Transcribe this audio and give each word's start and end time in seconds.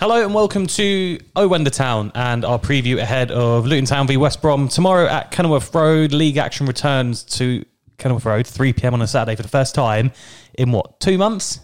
Hello 0.00 0.24
and 0.24 0.32
welcome 0.32 0.68
to 0.68 1.18
Over 1.34 1.56
in 1.56 1.64
the 1.64 1.72
Town 1.72 2.12
and 2.14 2.44
our 2.44 2.60
preview 2.60 2.98
ahead 2.98 3.32
of 3.32 3.66
Luton 3.66 3.84
Town 3.84 4.06
v 4.06 4.16
West 4.16 4.40
Brom 4.40 4.68
tomorrow 4.68 5.08
at 5.08 5.32
Kenilworth 5.32 5.74
Road. 5.74 6.12
League 6.12 6.36
action 6.36 6.66
returns 6.66 7.24
to 7.24 7.64
Kenilworth 7.96 8.24
Road, 8.24 8.46
3 8.46 8.72
pm 8.74 8.94
on 8.94 9.02
a 9.02 9.08
Saturday 9.08 9.34
for 9.34 9.42
the 9.42 9.48
first 9.48 9.74
time 9.74 10.12
in 10.54 10.70
what, 10.70 11.00
two 11.00 11.18
months? 11.18 11.58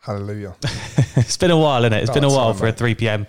Hallelujah. 0.00 0.56
it's 1.14 1.36
been 1.36 1.52
a 1.52 1.56
while, 1.56 1.84
isn't 1.84 1.92
it? 1.92 1.98
It's 1.98 2.10
About 2.10 2.14
been 2.14 2.24
a 2.24 2.34
while 2.34 2.52
for 2.52 2.66
a 2.66 2.72
3 2.72 2.96
pm 2.96 3.28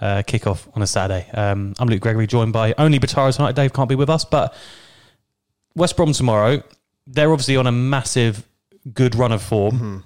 uh, 0.00 0.22
kickoff 0.26 0.66
on 0.74 0.80
a 0.80 0.86
Saturday. 0.86 1.28
Um, 1.34 1.74
I'm 1.78 1.88
Luke 1.88 2.00
Gregory, 2.00 2.26
joined 2.26 2.54
by 2.54 2.74
only 2.78 2.98
Batara 2.98 3.36
tonight. 3.36 3.54
Dave 3.54 3.74
can't 3.74 3.90
be 3.90 3.96
with 3.96 4.08
us, 4.08 4.24
but 4.24 4.54
West 5.74 5.94
Brom 5.94 6.14
tomorrow, 6.14 6.62
they're 7.06 7.32
obviously 7.32 7.58
on 7.58 7.66
a 7.66 7.72
massive 7.72 8.48
good 8.94 9.14
run 9.14 9.32
of 9.32 9.42
form. 9.42 9.74
Mm-hmm. 9.74 9.98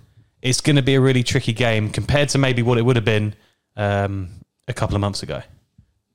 It's 0.42 0.60
going 0.60 0.76
to 0.76 0.82
be 0.82 0.94
a 0.94 1.00
really 1.00 1.22
tricky 1.22 1.52
game 1.52 1.90
compared 1.90 2.30
to 2.30 2.38
maybe 2.38 2.62
what 2.62 2.78
it 2.78 2.82
would 2.82 2.96
have 2.96 3.04
been 3.04 3.34
um, 3.76 4.30
a 4.68 4.72
couple 4.72 4.96
of 4.96 5.00
months 5.00 5.22
ago. 5.22 5.42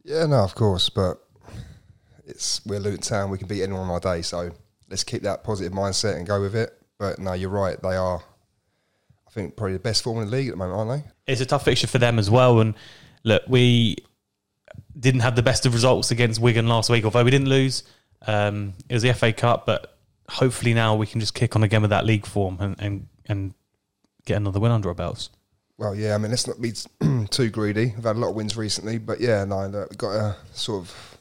Yeah, 0.04 0.26
no, 0.26 0.44
of 0.44 0.56
course, 0.56 0.90
but 0.90 1.20
it's 2.26 2.66
we're 2.66 2.80
Luton 2.80 3.02
Town. 3.02 3.30
We 3.30 3.38
can 3.38 3.48
beat 3.48 3.64
anyone 3.64 3.84
on 3.84 3.90
our 3.90 4.00
day, 4.00 4.22
so 4.22 4.52
let's 4.90 5.04
keep 5.04 5.24
that 5.24 5.44
positive 5.44 5.74
mindset 5.74 6.16
and 6.16 6.28
go 6.28 6.42
with 6.42 6.56
it. 6.56 6.74
But 6.98 7.20
no, 7.20 7.34
you're 7.34 7.50
right. 7.50 7.82
They 7.82 7.96
are, 7.96 8.24
I 9.28 9.32
think, 9.32 9.56
probably 9.56 9.74
the 9.74 9.80
best 9.80 10.04
form 10.04 10.20
in 10.20 10.30
the 10.30 10.32
league 10.32 10.48
at 10.48 10.52
the 10.52 10.58
moment, 10.58 10.90
aren't 10.90 11.04
they? 11.04 11.32
It's 11.32 11.42
a 11.42 11.46
tough 11.46 11.66
fixture 11.66 11.88
for 11.88 11.98
them 11.98 12.20
as 12.20 12.30
well. 12.30 12.60
And 12.60 12.76
look, 13.24 13.44
we 13.48 13.98
didn't 14.98 15.22
have 15.22 15.36
the 15.36 15.44
best 15.44 15.66
of 15.66 15.74
results 15.74 16.12
against 16.12 16.40
Wigan 16.40 16.68
last 16.68 16.90
week, 16.90 17.04
although 17.04 17.24
we 17.24 17.32
didn't 17.32 17.50
lose. 17.50 17.84
Um, 18.26 18.74
it 18.90 18.94
was 18.94 19.04
the 19.04 19.14
FA 19.14 19.34
Cup, 19.34 19.66
but 19.66 19.98
hopefully 20.30 20.74
now 20.74 20.96
we 20.96 21.06
can 21.06 21.20
just 21.20 21.34
kick 21.34 21.56
on 21.56 21.64
again 21.64 21.82
with 21.82 21.92
that 21.92 22.06
league 22.06 22.26
form 22.26 22.58
and, 22.60 22.76
and, 22.80 23.08
and 23.26 23.54
get 24.26 24.38
another 24.38 24.60
win 24.60 24.72
under 24.72 24.90
our 24.90 24.96
belts. 24.96 25.30
Well, 25.78 25.96
yeah. 25.96 26.16
I 26.16 26.18
mean, 26.18 26.32
let's 26.32 26.48
not 26.48 26.62
be 26.62 26.74
too 27.30 27.50
greedy. 27.50 27.94
We've 27.96 28.04
had 28.04 28.16
a 28.16 28.20
lot 28.20 28.30
of 28.30 28.36
wins 28.36 28.56
recently, 28.58 28.98
but 28.98 29.20
yeah, 29.20 29.44
no, 29.46 29.68
we've 29.90 29.98
got 29.98 30.12
to 30.14 30.36
sort 30.54 30.84
of 30.84 31.18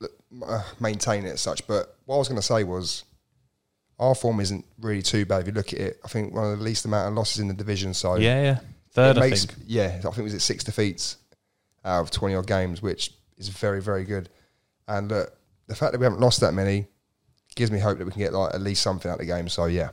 look, 0.00 0.12
uh, 0.46 0.62
maintain 0.78 1.24
it 1.24 1.30
as 1.32 1.40
such. 1.40 1.66
But 1.66 1.96
what 2.06 2.16
I 2.16 2.18
was 2.18 2.28
going 2.28 2.40
to 2.40 2.46
say 2.46 2.64
was. 2.64 3.04
Our 3.98 4.14
form 4.14 4.40
isn't 4.40 4.64
really 4.80 5.02
too 5.02 5.26
bad 5.26 5.42
if 5.42 5.46
you 5.48 5.52
look 5.52 5.74
at 5.74 5.78
it. 5.78 6.00
I 6.02 6.08
think 6.08 6.34
one 6.34 6.50
of 6.50 6.58
the 6.58 6.64
least 6.64 6.86
amount 6.86 7.08
of 7.08 7.14
losses 7.14 7.38
in 7.40 7.48
the 7.48 7.52
division. 7.52 7.92
So 7.92 8.14
Yeah, 8.16 8.42
yeah. 8.42 8.58
Third, 8.92 9.18
it 9.18 9.20
I 9.20 9.28
makes- 9.28 9.44
think. 9.44 9.58
Yeah, 9.66 9.88
I 9.98 10.00
think 10.00 10.16
it 10.16 10.22
was 10.22 10.32
at 10.32 10.40
six 10.40 10.64
defeats 10.64 11.18
out 11.84 12.00
of 12.00 12.10
20 12.10 12.34
odd 12.34 12.46
games, 12.46 12.80
which 12.80 13.12
is 13.36 13.50
very, 13.50 13.82
very 13.82 14.04
good. 14.04 14.30
And 14.88 15.10
look, 15.10 15.36
the 15.66 15.74
fact 15.74 15.92
that 15.92 15.98
we 15.98 16.04
haven't 16.04 16.20
lost 16.20 16.40
that 16.40 16.54
many 16.54 16.86
gives 17.56 17.70
me 17.70 17.78
hope 17.78 17.98
that 17.98 18.06
we 18.06 18.10
can 18.12 18.20
get 18.22 18.32
like 18.32 18.54
at 18.54 18.62
least 18.62 18.80
something 18.82 19.10
out 19.10 19.20
of 19.20 19.20
the 19.20 19.26
game. 19.26 19.50
So, 19.50 19.66
yeah. 19.66 19.90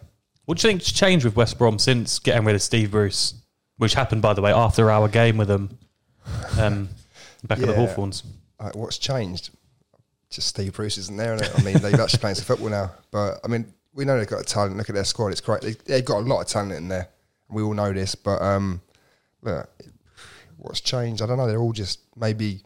What 0.47 0.59
do 0.59 0.65
you 0.65 0.71
think's 0.71 0.93
changed 0.93 1.25
with 1.25 1.35
West 1.35 1.57
Brom 1.57 1.77
since 1.77 2.19
getting 2.19 2.45
rid 2.45 2.55
of 2.55 2.61
Steve 2.61 2.91
Bruce, 2.91 3.33
which 3.75 3.95
happened, 3.95 4.21
by 4.21 4.33
the 4.33 4.41
way, 4.41 4.53
after 4.53 4.89
our 4.89 5.09
game 5.09 5.35
with 5.35 5.49
them 5.49 5.77
um, 6.57 6.87
back 7.43 7.59
at 7.59 7.67
the 7.67 7.73
Hawthorns? 7.73 8.23
Uh, 8.57 8.71
what's 8.73 8.97
changed? 8.97 9.49
Just 10.29 10.47
Steve 10.47 10.71
Bruce 10.71 10.97
isn't 10.97 11.17
there. 11.17 11.35
Innit? 11.35 11.59
I 11.59 11.63
mean, 11.63 11.77
they've 11.79 11.99
actually 11.99 12.19
playing 12.19 12.35
some 12.35 12.45
football 12.45 12.69
now. 12.69 12.93
But, 13.11 13.41
I 13.43 13.49
mean, 13.49 13.73
we 13.93 14.05
know 14.05 14.17
they've 14.17 14.25
got 14.25 14.39
a 14.39 14.45
talent. 14.45 14.77
Look 14.77 14.87
at 14.87 14.95
their 14.95 15.03
squad. 15.03 15.33
It's 15.33 15.41
great. 15.41 15.59
They, 15.63 15.73
they've 15.85 16.05
got 16.05 16.19
a 16.19 16.21
lot 16.21 16.39
of 16.39 16.47
talent 16.47 16.71
in 16.71 16.87
there. 16.87 17.09
We 17.49 17.61
all 17.61 17.73
know 17.73 17.91
this. 17.91 18.15
But, 18.15 18.41
um, 18.41 18.79
look, 19.41 19.69
what's 20.55 20.79
changed? 20.79 21.21
I 21.21 21.25
don't 21.25 21.35
know. 21.35 21.47
They're 21.47 21.59
all 21.59 21.73
just 21.73 21.99
maybe 22.15 22.61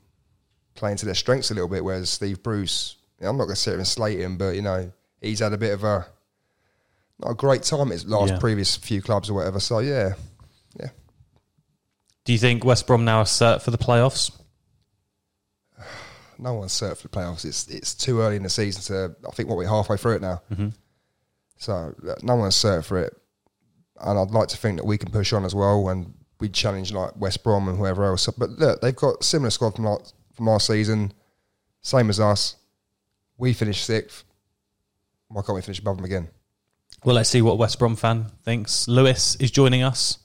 playing 0.75 0.97
to 0.97 1.07
their 1.07 1.15
strengths 1.15 1.49
a 1.49 1.55
little 1.55 1.67
bit. 1.67 1.83
Whereas 1.83 2.11
Steve 2.11 2.43
Bruce, 2.43 2.97
you 3.19 3.23
know, 3.23 3.31
I'm 3.31 3.37
not 3.37 3.45
going 3.45 3.55
to 3.55 3.59
sit 3.59 3.71
here 3.71 3.79
and 3.79 3.87
slate 3.87 4.19
him, 4.19 4.37
but 4.37 4.52
you 4.52 4.61
know, 4.61 4.91
he's 5.19 5.39
had 5.39 5.53
a 5.53 5.57
bit 5.57 5.73
of 5.73 5.83
a 5.83 6.05
a 7.25 7.33
great 7.33 7.64
time 7.64 7.89
his 7.89 8.05
last 8.05 8.33
Yeah. 8.33 8.39
previous 8.39 8.75
few 8.75 9.02
clubs 9.02 9.30
or 9.30 9.33
whatever. 9.33 9.59
So 9.59 9.80
yeah, 9.80 10.14
yeah. 10.80 10.89
Do 12.25 12.33
you 12.33 12.39
think 12.39 12.64
West 12.64 12.88
Brom 12.88 13.05
now 13.05 13.19
are 13.19 13.25
set 13.25 13.61
for 13.61 13.72
the 13.72 13.77
playoffs? 13.77 14.31
No 16.39 16.55
one's 16.55 16.73
set 16.73 16.97
for 16.97 17.03
the 17.03 17.09
playoffs. 17.09 17.45
It's 17.45 17.67
it's 17.67 17.94
too 17.94 18.19
early 18.22 18.36
in 18.36 18.42
the 18.42 18.49
season 18.49 18.81
to. 18.83 19.16
I 19.27 19.32
think 19.32 19.48
what 19.48 19.59
we're 19.59 19.67
halfway 19.67 19.95
through 19.98 20.15
it 20.15 20.21
now. 20.23 20.42
Mm-hmm. 20.52 20.70
So 21.58 21.93
uh, 22.09 22.15
no 22.23 22.36
one's 22.36 22.55
set 22.55 22.83
for 22.83 22.98
it, 22.98 23.15
and 23.99 24.17
I'd 24.17 24.32
like 24.32 24.48
to 24.48 24.58
think 24.58 24.77
that 24.77 24.86
we 24.86 24.98
can 24.98 25.11
push 25.11 25.33
on 25.33 25.45
as 25.45 25.53
well 25.53 25.88
and 25.89 26.15
we 26.39 26.49
challenge 26.49 26.92
like 26.92 27.15
West 27.15 27.43
Brom 27.43 27.67
and 27.67 27.77
whoever 27.77 28.03
else. 28.05 28.26
But 28.36 28.49
look, 28.58 28.82
they've 28.82 28.95
got 28.95 29.23
similar 29.23 29.52
squad 29.52 29.76
from 29.76 29.86
last, 29.86 30.15
from 30.33 30.48
last 30.48 30.65
season, 30.65 31.14
same 31.83 32.09
as 32.09 32.20
us. 32.20 32.55
We 33.38 33.53
finished 33.53 33.86
sixth. 33.86 34.23
Why 35.27 35.43
can't 35.43 35.55
we 35.55 35.61
finish 35.61 35.77
above 35.77 35.98
them 35.98 36.05
again? 36.05 36.27
Well, 37.04 37.16
let's 37.16 37.30
see 37.30 37.42
what 37.42 37.58
West 37.58 37.80
Brom 37.80 37.95
fan 37.95 38.28
thinks. 38.44 38.88
Lewis 38.88 39.36
is 39.38 39.50
joining 39.50 39.82
us 39.82 40.20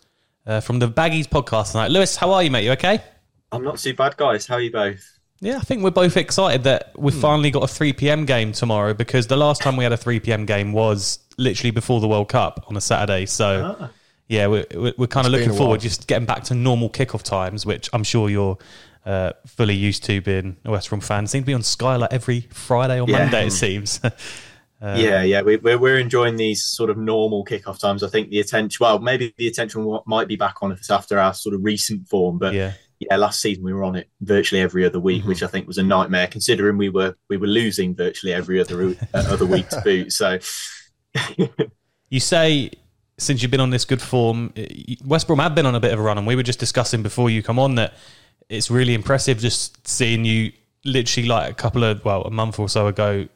uh, 0.46 0.60
from 0.60 0.78
the 0.78 0.88
Baggies 0.88 1.26
podcast 1.26 1.72
tonight. 1.72 1.90
Lewis, 1.90 2.16
how 2.16 2.32
are 2.32 2.42
you, 2.42 2.50
mate? 2.50 2.64
You 2.64 2.72
okay? 2.72 3.02
I'm 3.50 3.64
not 3.64 3.78
too 3.78 3.94
bad, 3.94 4.16
guys. 4.16 4.46
How 4.46 4.56
are 4.56 4.60
you 4.60 4.70
both? 4.70 5.18
Yeah, 5.40 5.56
I 5.56 5.60
think 5.60 5.82
we're 5.82 5.90
both 5.90 6.16
excited 6.16 6.64
that 6.64 6.92
we've 6.96 7.14
finally 7.14 7.50
got 7.50 7.62
a 7.62 7.66
3 7.68 7.92
p.m. 7.94 8.24
game 8.26 8.52
tomorrow 8.52 8.92
because 8.94 9.26
the 9.26 9.36
last 9.36 9.62
time 9.62 9.76
we 9.76 9.84
had 9.84 9.92
a 9.92 9.96
3 9.96 10.20
p.m. 10.20 10.44
game 10.46 10.72
was 10.72 11.18
literally 11.38 11.70
before 11.70 12.00
the 12.00 12.08
World 12.08 12.28
Cup 12.28 12.64
on 12.68 12.76
a 12.76 12.80
Saturday. 12.80 13.26
So, 13.26 13.90
yeah, 14.28 14.46
we're, 14.46 14.66
we're, 14.74 14.94
we're 14.98 15.06
kind 15.06 15.26
of 15.26 15.32
looking 15.32 15.52
forward 15.54 15.80
just 15.80 16.06
getting 16.06 16.26
back 16.26 16.44
to 16.44 16.54
normal 16.54 16.90
kickoff 16.90 17.22
times, 17.22 17.64
which 17.66 17.88
I'm 17.92 18.02
sure 18.04 18.28
you're 18.30 18.56
uh, 19.04 19.32
fully 19.46 19.74
used 19.74 20.04
to 20.04 20.20
being 20.20 20.56
a 20.64 20.70
West 20.70 20.88
Brom 20.88 21.00
fan. 21.00 21.26
Seem 21.26 21.42
to 21.42 21.46
be 21.46 21.54
on 21.54 21.62
Sky 21.62 21.96
like 21.96 22.12
every 22.12 22.42
Friday 22.52 23.00
or 23.00 23.08
Yeah. 23.08 23.18
Monday, 23.20 23.46
it 23.46 23.52
seems. 23.52 24.00
yeah, 24.80 25.20
um, 25.20 25.26
yeah, 25.26 25.42
we, 25.42 25.56
we're 25.56 25.78
we're 25.78 25.98
enjoying 25.98 26.36
these 26.36 26.62
sort 26.64 26.90
of 26.90 26.98
normal 26.98 27.44
kickoff 27.44 27.78
times. 27.78 28.02
I 28.02 28.08
think 28.08 28.30
the 28.30 28.40
attention, 28.40 28.78
well, 28.80 28.98
maybe 28.98 29.34
the 29.36 29.48
attention 29.48 30.00
might 30.06 30.28
be 30.28 30.36
back 30.36 30.56
on 30.62 30.72
us 30.72 30.90
after 30.90 31.18
our 31.18 31.32
sort 31.34 31.54
of 31.54 31.64
recent 31.64 32.08
form, 32.08 32.38
but 32.38 32.54
yeah. 32.54 32.72
yeah, 32.98 33.16
last 33.16 33.40
season 33.40 33.64
we 33.64 33.72
were 33.72 33.84
on 33.84 33.96
it 33.96 34.08
virtually 34.20 34.60
every 34.60 34.84
other 34.84 35.00
week, 35.00 35.20
mm-hmm. 35.20 35.28
which 35.28 35.42
I 35.42 35.46
think 35.46 35.66
was 35.66 35.78
a 35.78 35.82
nightmare 35.82 36.26
considering 36.26 36.76
we 36.76 36.90
were 36.90 37.14
we 37.30 37.36
were 37.36 37.46
losing 37.46 37.94
virtually 37.94 38.34
every 38.34 38.60
other 38.60 38.94
uh, 39.14 39.24
other 39.28 39.46
week 39.46 39.68
to 39.70 39.80
boot. 39.80 40.12
So 40.12 40.38
You 42.10 42.20
say 42.20 42.70
since 43.18 43.42
you've 43.42 43.50
been 43.50 43.60
on 43.60 43.70
this 43.70 43.84
good 43.84 44.02
form, 44.02 44.52
uh, 44.56 44.62
West 45.04 45.26
Brom 45.26 45.38
have 45.38 45.54
been 45.54 45.66
on 45.66 45.74
a 45.74 45.80
bit 45.80 45.92
of 45.92 45.98
a 45.98 46.02
run, 46.02 46.18
and 46.18 46.26
we 46.26 46.36
were 46.36 46.42
just 46.42 46.58
discussing 46.58 47.02
before 47.02 47.30
you 47.30 47.42
come 47.42 47.58
on 47.58 47.76
that 47.76 47.94
it's 48.48 48.70
really 48.70 48.94
impressive 48.94 49.38
just 49.38 49.86
seeing 49.88 50.24
you 50.24 50.52
literally 50.84 51.28
like 51.28 51.50
a 51.50 51.54
couple 51.54 51.82
of 51.82 52.04
well 52.04 52.22
a 52.22 52.30
month 52.30 52.60
or 52.60 52.68
so 52.68 52.86
ago 52.86 53.26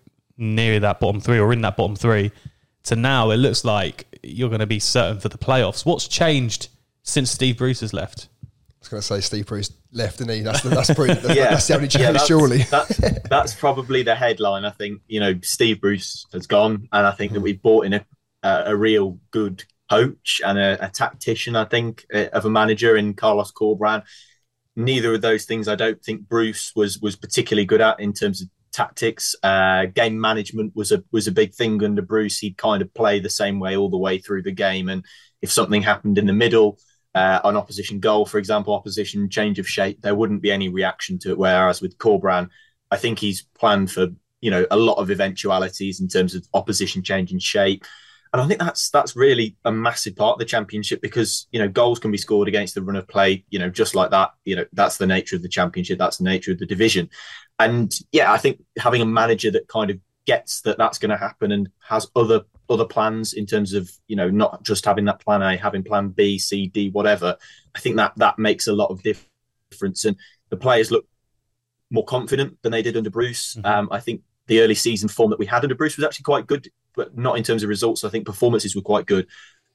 near 0.41 0.81
that 0.81 1.01
bottom 1.01 1.21
three 1.21 1.39
or 1.39 1.53
in 1.53 1.61
that 1.63 1.77
bottom 1.77 1.95
three 1.95 2.33
to 2.85 2.97
now 2.97 3.31
it 3.31 3.37
looks 3.37 3.65
like 3.65 4.07
you're 4.23 4.49
going 4.49 4.61
to 4.61 4.67
be 4.67 4.79
certain 4.79 5.21
for 5.21 5.29
the 5.29 5.39
playoffs. 5.39 5.85
What's 5.85 6.09
changed 6.09 6.69
since 7.03 7.31
Steve 7.31 7.59
Bruce 7.59 7.81
has 7.81 7.93
left? 7.93 8.29
I 8.43 8.47
was 8.81 8.89
going 8.89 9.01
to 9.01 9.07
say 9.07 9.21
Steve 9.21 9.47
Bruce 9.47 9.71
left, 9.93 10.19
didn't 10.19 10.37
he? 10.37 10.41
That's 10.41 10.63
the, 10.63 10.71
that's, 10.71 10.93
pretty, 10.95 11.15
that's, 11.15 11.35
yeah, 11.37 11.51
that's 11.51 11.67
the 11.69 11.75
only 11.75 11.89
change, 11.89 12.03
Yeah, 12.03 12.13
that's, 12.13 12.27
surely. 12.27 12.63
that's, 12.63 12.97
that's 13.29 13.55
probably 13.55 14.03
the 14.03 14.15
headline. 14.15 14.65
I 14.65 14.71
think 14.71 15.03
you 15.07 15.21
know 15.21 15.35
Steve 15.43 15.81
Bruce 15.81 16.25
has 16.33 16.47
gone, 16.47 16.89
and 16.91 17.07
I 17.07 17.13
think 17.13 17.33
that 17.35 17.41
we 17.41 17.53
brought 17.53 17.85
in 17.85 17.93
a 17.93 18.07
a, 18.43 18.63
a 18.67 18.77
real 18.77 19.19
good 19.31 19.65
coach 19.91 20.41
and 20.45 20.59
a, 20.59 20.87
a 20.87 20.89
tactician. 20.89 21.57
I 21.57 21.65
think 21.65 22.07
uh, 22.15 22.27
of 22.33 22.45
a 22.45 22.51
manager 22.51 22.97
in 22.97 23.15
Carlos 23.15 23.53
Corberan. 23.53 24.03
Neither 24.77 25.15
of 25.15 25.21
those 25.21 25.45
things 25.45 25.69
I 25.69 25.75
don't 25.75 26.03
think 26.03 26.29
Bruce 26.29 26.73
was 26.75 27.01
was 27.01 27.17
particularly 27.17 27.67
good 27.67 27.81
at 27.81 28.01
in 28.01 28.13
terms 28.13 28.41
of 28.41 28.49
tactics. 28.73 29.35
Uh, 29.43 29.87
game 29.87 30.21
management 30.21 30.75
was 30.75 30.93
a 30.93 31.03
was 31.13 31.27
a 31.27 31.33
big 31.33 31.55
thing 31.55 31.83
under 31.83 32.03
Bruce. 32.03 32.39
He'd 32.39 32.57
kind 32.57 32.83
of 32.83 32.93
play 32.95 33.21
the 33.21 33.31
same 33.31 33.61
way 33.61 33.77
all 33.77 33.91
the 33.91 33.99
way 33.99 34.19
through 34.19 34.43
the 34.43 34.53
game, 34.53 34.89
and 34.89 35.05
if 35.43 35.51
something 35.51 35.83
happened 35.83 36.19
in 36.19 36.27
the 36.27 36.33
middle, 36.33 36.79
uh, 37.15 37.41
an 37.45 37.57
opposition 37.57 38.01
goal, 38.01 38.27
for 38.27 38.39
example, 38.39 38.75
opposition 38.75 39.29
change 39.29 39.59
of 39.59 39.69
shape, 39.69 40.01
there 40.03 40.15
wouldn't 40.15 40.43
be 40.43 40.53
any 40.53 40.69
reaction 40.69 41.19
to 41.21 41.31
it. 41.31 41.39
Whereas 41.39 41.81
with 41.81 41.99
Corberan, 41.99 42.49
I 42.91 42.97
think 42.97 43.19
he's 43.19 43.43
planned 43.59 43.91
for 43.91 44.09
you 44.41 44.51
know 44.51 44.67
a 44.71 44.77
lot 44.77 44.99
of 44.99 45.11
eventualities 45.11 46.01
in 46.01 46.09
terms 46.09 46.35
of 46.35 46.47
opposition 46.55 47.03
changing 47.03 47.39
shape. 47.39 47.85
And 48.33 48.41
I 48.41 48.47
think 48.47 48.61
that's 48.61 48.91
that's 48.91 49.17
really 49.17 49.57
a 49.65 49.73
massive 49.73 50.15
part 50.15 50.35
of 50.35 50.39
the 50.39 50.45
championship 50.45 51.03
because 51.03 51.49
you 51.51 51.59
know 51.59 51.69
goals 51.69 51.99
can 51.99 52.13
be 52.13 52.19
scored 52.19 52.47
against 52.47 52.75
the 52.75 52.83
run 52.83 52.97
of 52.97 53.09
play, 53.09 53.45
you 53.51 53.59
know, 53.59 53.69
just 53.69 53.95
like 53.95 54.11
that. 54.11 54.31
You 54.45 54.57
know, 54.57 54.67
that's 54.73 54.99
the 54.99 55.07
nature 55.07 55.37
of 55.37 55.43
the 55.43 55.49
championship. 55.49 55.99
That's 55.99 56.19
the 56.19 56.25
nature 56.25 56.53
of 56.53 56.59
the 56.59 56.67
division. 56.67 57.11
And 57.59 57.93
yeah, 58.13 58.33
I 58.33 58.39
think 58.39 58.63
having 58.79 59.03
a 59.03 59.07
manager 59.07 59.51
that 59.51 59.67
kind 59.69 59.91
of 59.91 59.99
gets 60.27 60.61
that 60.61 60.79
that's 60.79 60.99
going 60.99 61.11
to 61.11 61.17
happen 61.17 61.51
and 61.51 61.69
has 61.89 62.09
other 62.15 62.43
other 62.69 62.85
plans 62.85 63.33
in 63.33 63.47
terms 63.47 63.75
of 63.75 63.91
you 64.07 64.15
know 64.15 64.31
not 64.31 64.63
just 64.63 64.85
having 64.85 65.05
that 65.07 65.21
plan 65.21 65.43
A, 65.43 65.57
having 65.57 65.83
plan 65.83 66.11
B, 66.11 66.39
C, 66.39 66.69
D, 66.69 66.91
whatever. 66.91 67.37
I 67.75 67.81
think 67.81 67.97
that 67.97 68.13
that 68.17 68.39
makes 68.39 68.69
a 68.69 68.73
lot 68.73 68.91
of 68.91 69.03
difference, 69.03 70.05
and 70.05 70.17
the 70.51 70.57
players 70.57 70.93
look 70.93 71.07
more 71.91 72.05
confident 72.05 72.59
than 72.63 72.71
they 72.71 72.83
did 72.83 72.97
under 72.97 73.11
Bruce. 73.11 73.57
Um, 73.65 73.89
I 73.91 73.99
think 73.99 74.23
the 74.51 74.61
early 74.61 74.75
season 74.75 75.09
form 75.09 75.31
that 75.31 75.39
we 75.39 75.47
had 75.47 75.63
under 75.63 75.77
Bruce 75.77 75.97
was 75.97 76.05
actually 76.05 76.25
quite 76.25 76.49
good, 76.49 76.69
but 76.97 77.17
not 77.17 77.39
in 77.39 77.45
terms 77.45 77.63
of 77.63 77.69
results. 77.69 78.03
I 78.03 78.09
think 78.09 78.27
performances 78.27 78.75
were 78.75 78.83
quite 78.83 79.07
good, 79.07 79.29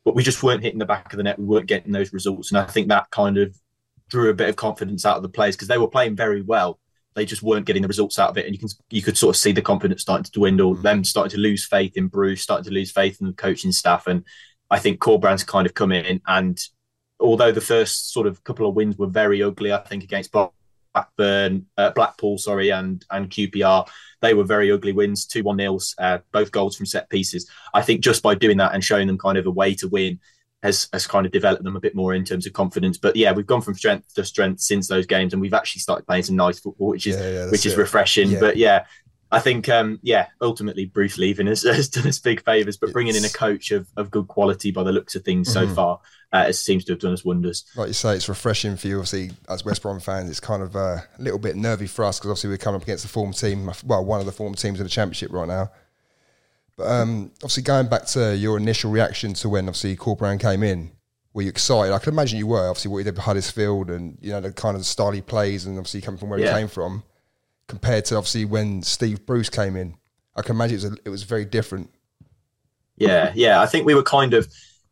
but 0.03 0.15
we 0.15 0.21
just 0.21 0.43
weren't 0.43 0.63
hitting 0.63 0.79
the 0.79 0.85
back 0.85 1.13
of 1.13 1.17
the 1.17 1.23
net. 1.23 1.39
We 1.39 1.45
weren't 1.45 1.65
getting 1.65 1.93
those 1.93 2.11
results, 2.11 2.51
and 2.51 2.57
I 2.57 2.65
think 2.65 2.89
that 2.89 3.09
kind 3.09 3.37
of 3.37 3.57
drew 4.09 4.29
a 4.29 4.33
bit 4.33 4.49
of 4.49 4.57
confidence 4.57 5.05
out 5.05 5.15
of 5.15 5.23
the 5.23 5.29
players 5.29 5.55
because 5.55 5.69
they 5.69 5.77
were 5.77 5.87
playing 5.87 6.17
very 6.17 6.41
well. 6.41 6.77
They 7.13 7.25
just 7.25 7.41
weren't 7.41 7.65
getting 7.65 7.83
the 7.83 7.87
results 7.87 8.19
out 8.19 8.31
of 8.31 8.37
it, 8.37 8.45
and 8.45 8.53
you 8.53 8.59
can 8.59 8.67
you 8.89 9.01
could 9.01 9.17
sort 9.17 9.33
of 9.33 9.39
see 9.39 9.53
the 9.53 9.61
confidence 9.61 10.01
starting 10.01 10.25
to 10.25 10.31
dwindle. 10.31 10.75
Mm. 10.75 10.81
Them 10.81 11.03
starting 11.05 11.31
to 11.31 11.41
lose 11.41 11.65
faith 11.65 11.95
in 11.95 12.07
Bruce, 12.07 12.41
starting 12.41 12.65
to 12.65 12.71
lose 12.71 12.91
faith 12.91 13.21
in 13.21 13.27
the 13.27 13.33
coaching 13.33 13.71
staff, 13.71 14.07
and 14.07 14.25
I 14.69 14.77
think 14.79 14.99
Corberan's 14.99 15.45
kind 15.45 15.65
of 15.65 15.73
come 15.73 15.93
in 15.93 16.19
and 16.27 16.59
although 17.19 17.51
the 17.51 17.61
first 17.61 18.11
sort 18.11 18.27
of 18.27 18.43
couple 18.43 18.67
of 18.67 18.75
wins 18.75 18.97
were 18.97 19.07
very 19.07 19.41
ugly, 19.41 19.71
I 19.71 19.77
think 19.77 20.03
against 20.03 20.33
Blackburn, 20.95 21.65
uh, 21.77 21.91
Blackpool, 21.91 22.37
sorry, 22.37 22.69
and 22.71 23.05
and 23.11 23.29
QPR, 23.29 23.87
they 24.21 24.33
were 24.33 24.45
very 24.45 24.71
ugly 24.71 24.93
wins, 24.93 25.25
two 25.25 25.43
one 25.43 25.57
nils, 25.57 25.93
uh, 25.99 26.19
both 26.31 26.51
goals 26.51 26.75
from 26.75 26.85
set 26.85 27.09
pieces. 27.09 27.49
I 27.73 27.81
think 27.81 28.01
just 28.01 28.23
by 28.23 28.33
doing 28.35 28.57
that 28.57 28.73
and 28.73 28.83
showing 28.83 29.07
them 29.07 29.17
kind 29.17 29.37
of 29.37 29.45
a 29.45 29.51
way 29.51 29.75
to 29.75 29.87
win 29.89 30.19
has 30.63 30.87
has 30.93 31.05
kind 31.05 31.25
of 31.25 31.31
developed 31.31 31.63
them 31.63 31.75
a 31.75 31.79
bit 31.81 31.95
more 31.95 32.13
in 32.13 32.23
terms 32.23 32.47
of 32.47 32.53
confidence. 32.53 32.97
But 32.97 33.15
yeah, 33.17 33.33
we've 33.33 33.45
gone 33.45 33.61
from 33.61 33.75
strength 33.75 34.13
to 34.15 34.23
strength 34.23 34.61
since 34.61 34.87
those 34.87 35.05
games, 35.05 35.33
and 35.33 35.41
we've 35.41 35.53
actually 35.53 35.81
started 35.81 36.07
playing 36.07 36.23
some 36.23 36.37
nice 36.37 36.59
football, 36.59 36.87
which 36.87 37.05
is 37.05 37.17
Yeah, 37.17 37.29
yeah, 37.29 37.51
which 37.51 37.65
is 37.65 37.73
it. 37.73 37.77
refreshing. 37.77 38.29
Yeah. 38.29 38.39
But 38.39 38.57
yeah, 38.57 38.85
I 39.31 39.39
think 39.39 39.67
um, 39.69 39.99
yeah, 40.03 40.27
ultimately 40.41 40.85
Bruce 40.85 41.17
leaving 41.17 41.47
has, 41.47 41.63
has 41.67 41.89
done 41.89 42.07
us 42.07 42.19
big 42.19 42.43
favours, 42.45 42.77
but 42.77 42.93
bringing 42.93 43.15
in 43.15 43.25
a 43.25 43.29
coach 43.29 43.71
of, 43.71 43.87
of 43.97 44.11
good 44.11 44.27
quality 44.27 44.71
by 44.71 44.83
the 44.83 44.91
looks 44.91 45.15
of 45.15 45.23
things 45.23 45.51
so 45.51 45.65
Mhm. 45.65 45.75
far, 45.75 45.99
uh, 46.31 46.45
it 46.47 46.53
seems 46.53 46.85
to 46.85 46.91
have 46.93 46.99
done 46.99 47.13
us 47.13 47.25
wonders. 47.25 47.65
like 47.75 47.87
you 47.87 47.93
say, 47.93 48.15
it's 48.15 48.29
refreshing 48.29 48.77
for 48.77 48.87
you. 48.87 48.97
Obviously, 48.97 49.31
as 49.49 49.65
West 49.65 49.81
Brom 49.81 49.99
fans, 49.99 50.29
it's 50.29 50.39
kind 50.39 50.61
of 50.61 50.75
uh, 50.75 50.97
a 51.17 51.21
little 51.21 51.39
bit 51.39 51.55
nervy 51.55 51.87
for 51.87 52.05
us 52.05 52.19
because 52.19 52.29
obviously 52.31 52.49
we're 52.51 52.57
coming 52.57 52.77
up 52.77 52.83
against 52.83 53.03
the 53.03 53.09
form 53.09 53.33
team, 53.33 53.71
well, 53.85 54.05
one 54.05 54.19
of 54.19 54.25
the 54.25 54.31
form 54.31 54.53
teams 54.53 54.79
in 54.79 54.83
the 54.85 54.89
championship 54.89 55.31
right 55.31 55.47
now. 55.47 55.71
But 56.77 56.87
um, 56.87 57.31
obviously, 57.37 57.63
going 57.63 57.87
back 57.87 58.05
to 58.07 58.35
your 58.35 58.57
initial 58.57 58.91
reaction 58.91 59.33
to 59.35 59.49
when 59.49 59.67
obviously 59.67 59.95
Corberan 59.95 60.39
came 60.39 60.61
in, 60.61 60.91
were 61.33 61.41
you 61.43 61.49
excited? 61.49 61.93
I 61.93 61.99
can 61.99 62.13
imagine 62.13 62.37
you 62.37 62.47
were. 62.47 62.67
Obviously, 62.69 62.91
what 62.91 62.97
he 62.99 63.03
did 63.05 63.15
with 63.15 63.23
Huddersfield 63.23 63.89
and 63.89 64.17
you 64.21 64.31
know 64.31 64.41
the 64.41 64.51
kind 64.51 64.75
of 64.75 64.85
style 64.85 65.11
he 65.11 65.21
plays, 65.21 65.65
and 65.65 65.77
obviously 65.77 66.01
coming 66.01 66.17
from 66.19 66.29
where 66.29 66.39
Yeah. 66.39 66.53
he 66.53 66.59
came 66.59 66.67
from, 66.67 67.03
compared 67.67 68.05
to 68.05 68.15
obviously 68.15 68.45
when 68.45 68.81
Steve 68.81 69.25
Bruce 69.25 69.49
came 69.49 69.75
in. 69.75 69.95
I 70.35 70.41
can 70.41 70.55
imagine 70.55 70.75
it 70.75 70.83
was, 70.83 70.85
a, 70.85 70.97
it 71.05 71.09
was 71.09 71.23
very 71.23 71.45
different. 71.45 71.89
Yeah, 72.97 73.31
yeah. 73.35 73.61
I 73.61 73.65
think 73.65 73.85
we 73.85 73.95
were 73.95 74.03
kind 74.03 74.33
of 74.33 74.47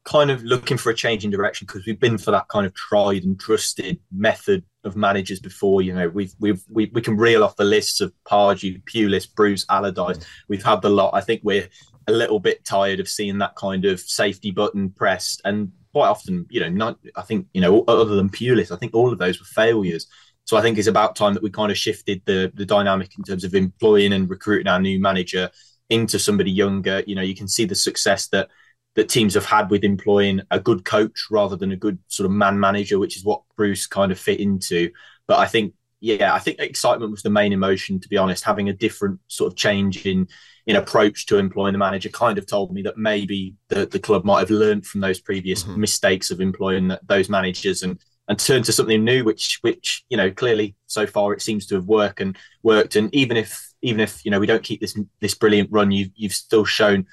kind 0.05 0.29
of 0.29 0.43
looking 0.43 0.77
for 0.77 0.89
a 0.89 0.95
change 0.95 1.23
in 1.23 1.31
direction 1.31 1.65
because 1.65 1.85
we've 1.85 1.99
been 1.99 2.17
for 2.17 2.31
that 2.31 2.47
kind 2.49 2.65
of 2.65 2.73
tried 2.73 3.23
and 3.23 3.39
trusted 3.39 3.99
method 4.11 4.63
of 4.83 4.95
managers 4.95 5.39
before. 5.39 5.81
You 5.81 5.93
know, 5.93 6.09
we've 6.09 6.33
we've 6.39 6.63
we, 6.69 6.91
we 6.93 7.01
can 7.01 7.17
reel 7.17 7.43
off 7.43 7.55
the 7.55 7.63
lists 7.63 8.01
of 8.01 8.13
Pardew, 8.25 8.83
Pulis, 8.83 9.33
Bruce, 9.33 9.65
Allardyce. 9.69 10.25
We've 10.47 10.63
had 10.63 10.81
the 10.81 10.89
lot. 10.89 11.13
I 11.13 11.21
think 11.21 11.41
we're 11.43 11.69
a 12.07 12.11
little 12.11 12.39
bit 12.39 12.65
tired 12.65 12.99
of 12.99 13.07
seeing 13.07 13.37
that 13.37 13.55
kind 13.55 13.85
of 13.85 13.99
safety 13.99 14.51
button 14.51 14.89
pressed 14.89 15.41
and 15.45 15.71
quite 15.93 16.09
often, 16.09 16.45
you 16.49 16.59
know, 16.59 16.69
not 16.69 16.99
I 17.15 17.21
think, 17.21 17.47
you 17.53 17.61
know, 17.61 17.83
other 17.87 18.15
than 18.15 18.29
Pulis, 18.29 18.71
I 18.71 18.77
think 18.77 18.93
all 18.93 19.13
of 19.13 19.19
those 19.19 19.39
were 19.39 19.45
failures. 19.45 20.07
So 20.45 20.57
I 20.57 20.61
think 20.61 20.77
it's 20.77 20.87
about 20.87 21.15
time 21.15 21.33
that 21.33 21.43
we 21.43 21.49
kind 21.49 21.71
of 21.71 21.77
shifted 21.77 22.21
the 22.25 22.51
the 22.53 22.65
dynamic 22.65 23.11
in 23.17 23.23
terms 23.23 23.43
of 23.43 23.55
employing 23.55 24.13
and 24.13 24.29
recruiting 24.29 24.67
our 24.67 24.79
new 24.79 24.99
manager 24.99 25.49
into 25.89 26.19
somebody 26.19 26.51
younger. 26.51 27.03
You 27.07 27.15
know, 27.15 27.21
you 27.21 27.35
can 27.35 27.47
see 27.47 27.65
the 27.65 27.75
success 27.75 28.27
that 28.29 28.49
that 28.95 29.09
teams 29.09 29.33
have 29.33 29.45
had 29.45 29.71
with 29.71 29.83
employing 29.83 30.41
a 30.51 30.59
good 30.59 30.85
coach 30.85 31.25
rather 31.31 31.55
than 31.55 31.71
a 31.71 31.75
good 31.77 31.97
sort 32.09 32.25
of 32.25 32.31
man 32.31 32.59
manager, 32.59 32.99
which 32.99 33.17
is 33.17 33.23
what 33.25 33.41
Bruce 33.55 33.87
kind 33.87 34.11
of 34.11 34.19
fit 34.19 34.39
into. 34.39 34.91
But 35.27 35.39
I 35.39 35.47
think, 35.47 35.73
yeah, 35.99 36.33
I 36.33 36.37
think 36.39 36.59
excitement 36.59 37.09
was 37.09 37.23
the 37.23 37.29
main 37.31 37.53
emotion. 37.53 37.99
To 38.01 38.09
be 38.09 38.17
honest, 38.17 38.43
having 38.43 38.69
a 38.69 38.73
different 38.73 39.19
sort 39.27 39.51
of 39.51 39.57
change 39.57 40.05
in 40.05 40.27
in 40.65 40.75
approach 40.77 41.25
to 41.25 41.37
employing 41.37 41.73
the 41.73 41.77
manager 41.79 42.09
kind 42.09 42.37
of 42.37 42.45
told 42.45 42.71
me 42.71 42.81
that 42.83 42.97
maybe 42.97 43.55
the, 43.67 43.85
the 43.85 43.99
club 43.99 44.23
might 44.23 44.39
have 44.39 44.49
learned 44.49 44.85
from 44.85 45.01
those 45.01 45.19
previous 45.19 45.63
Mhm. 45.63 45.77
mistakes 45.77 46.31
of 46.31 46.39
employing 46.39 46.87
th- 46.89 46.99
those 47.05 47.29
managers 47.29 47.83
and 47.83 47.99
and 48.27 48.39
turn 48.39 48.63
to 48.63 48.71
something 48.71 49.03
new, 49.03 49.23
which 49.23 49.59
which 49.61 50.05
you 50.09 50.17
know 50.17 50.31
clearly 50.31 50.75
so 50.87 51.05
far 51.05 51.33
it 51.33 51.41
seems 51.41 51.65
to 51.67 51.75
have 51.75 51.85
worked 51.85 52.21
and 52.21 52.37
worked. 52.63 52.95
And 52.95 53.13
even 53.13 53.37
if 53.37 53.73
even 53.81 53.99
if 53.99 54.23
you 54.25 54.31
know 54.31 54.39
we 54.39 54.47
don't 54.47 54.63
keep 54.63 54.81
this 54.81 54.97
this 55.19 55.35
brilliant 55.35 55.69
run, 55.71 55.91
you've 55.91 56.11
you've 56.15 56.33
still 56.33 56.65
shown 56.65 57.05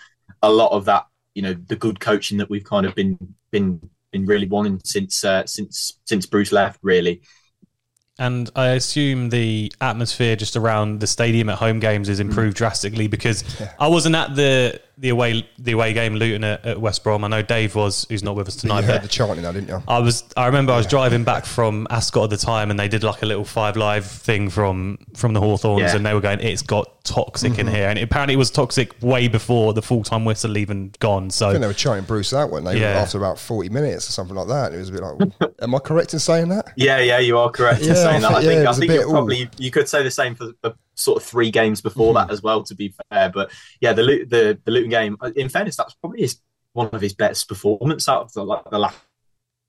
a 0.43 0.51
lot 0.51 0.73
of 0.73 0.85
that 0.87 1.07
you 1.35 1.43
know 1.43 1.55
the 1.55 1.77
good 1.77 2.01
coaching 2.01 2.39
that 2.39 2.51
we've 2.51 2.65
kind 2.65 2.87
of 2.87 2.95
been 2.95 3.19
been 3.51 3.81
been 4.13 4.27
really 4.27 4.47
wanting 4.47 4.81
since 4.85 5.25
uh, 5.25 5.45
since 5.47 5.99
since 6.05 6.27
Bruce 6.27 6.53
left. 6.53 6.79
Really, 6.83 7.23
And 8.19 8.51
I 8.55 8.69
assume 8.71 9.31
the 9.31 9.73
atmosphere 9.81 10.37
just 10.37 10.55
around 10.57 11.01
the 11.01 11.07
stadium 11.07 11.49
at 11.49 11.57
home 11.59 11.81
games 11.81 12.09
has 12.09 12.21
improved 12.21 12.57
drastically 12.57 13.09
because 13.09 13.45
Yeah. 13.61 13.73
I 13.79 13.89
wasn't 13.89 14.15
at 14.15 14.35
the 14.37 14.81
the 15.01 15.09
away 15.09 15.49
the 15.59 15.73
away 15.73 15.93
game 15.95 16.15
Luton 16.15 16.45
at, 16.45 16.65
at 16.65 16.81
West 16.81 17.03
Brom. 17.03 17.25
I 17.25 17.29
know 17.29 17.41
Dave 17.43 17.75
was, 17.75 18.07
who's 18.09 18.23
not 18.23 18.37
with 18.37 18.47
us 18.49 18.57
You 18.57 18.69
tonight. 18.69 18.85
heard 18.85 18.97
But 18.97 19.03
the 19.03 19.09
chanting 19.09 19.43
now, 19.43 19.51
didn't 19.53 19.69
you? 19.69 19.83
I 19.89 19.99
was. 19.99 20.25
I 20.37 20.47
remember 20.47 20.73
I 20.73 20.77
was 20.77 20.87
driving 20.87 21.25
back 21.25 21.47
from 21.47 21.87
Ascot 21.91 22.25
at 22.25 22.31
the 22.31 22.37
time, 22.37 22.71
and 22.71 22.79
they 22.79 22.87
did 22.89 23.03
like 23.03 23.23
a 23.23 23.27
little 23.27 23.45
five 23.45 23.77
live 23.77 24.07
thing 24.07 24.51
from 24.51 24.99
from 25.17 25.33
the 25.33 25.41
Hawthorns, 25.41 25.81
Yeah. 25.81 25.97
and 25.97 26.05
they 26.07 26.13
were 26.15 26.21
going, 26.21 26.41
"It's 26.41 26.63
got 26.63 27.03
toxic 27.05 27.59
in 27.59 27.67
mm-hmm. 27.67 27.75
here," 27.75 27.89
and 27.89 27.99
apparently 27.99 28.35
it 28.35 28.37
was 28.39 28.51
toxic 28.51 28.93
way 29.03 29.27
before 29.27 29.73
the 29.73 29.83
full 29.83 30.03
time 30.05 30.25
whistle 30.27 30.57
even 30.59 30.93
gone. 31.01 31.31
So 31.31 31.47
I 31.47 31.49
So 31.49 31.53
think 31.55 31.63
they 31.63 31.67
were 31.69 31.73
chanting 31.73 32.05
Bruce 32.05 32.35
out, 32.35 32.51
weren't 32.51 32.67
they? 32.67 32.79
Yeah. 32.79 32.89
After 33.01 33.17
about 33.17 33.39
40 33.39 33.71
minutes 33.71 34.09
or 34.09 34.13
something 34.13 34.37
like 34.37 34.49
that. 34.49 34.75
It 34.75 34.79
was 34.79 34.91
a 34.91 34.93
bit 34.93 35.03
like, 35.03 35.53
am 35.63 35.75
I 35.75 35.79
correct 35.79 36.13
in 36.13 36.19
saying 36.21 36.51
that? 36.51 36.73
yeah, 36.77 36.99
yeah, 37.01 37.19
you 37.19 37.39
are 37.39 37.51
correct 37.51 37.81
in 37.81 37.89
Yeah, 37.89 37.95
saying 37.95 38.21
that. 38.23 38.33
I 38.33 38.39
I 38.39 38.41
think- 38.43 38.53
yeah, 38.53 38.59
think 38.59 38.69
I 38.69 38.73
think 38.75 38.89
bit- 38.89 39.01
you're 39.01 39.11
probably 39.11 39.51
you 39.57 39.71
could 39.71 39.89
say 39.89 40.03
the 40.03 40.11
same 40.11 40.35
for 40.35 40.45
the 40.63 40.75
sort 41.01 41.23
of 41.23 41.29
three 41.29 41.51
games 41.51 41.81
before 41.81 42.15
that 42.15 42.31
as 42.31 42.43
well. 42.43 42.63
To 42.65 42.75
be 42.75 42.95
fair, 43.11 43.31
but 43.31 43.51
yeah, 43.81 43.93
the 43.93 44.03
Lu- 44.03 44.27
the 44.27 44.59
the 44.65 44.71
Luton 44.71 44.91
game. 44.91 45.17
uh, 45.21 45.31
In 45.37 45.49
fairness, 45.49 45.77
that's 45.77 45.95
probably 45.95 46.21
his 46.21 46.39
one 46.73 46.89
of 46.93 47.01
his 47.01 47.15
best 47.15 47.49
performance 47.49 48.09
out 48.09 48.23
of 48.23 48.33
the, 48.33 48.45
like, 48.45 48.63
the 48.71 48.79
last 48.79 48.97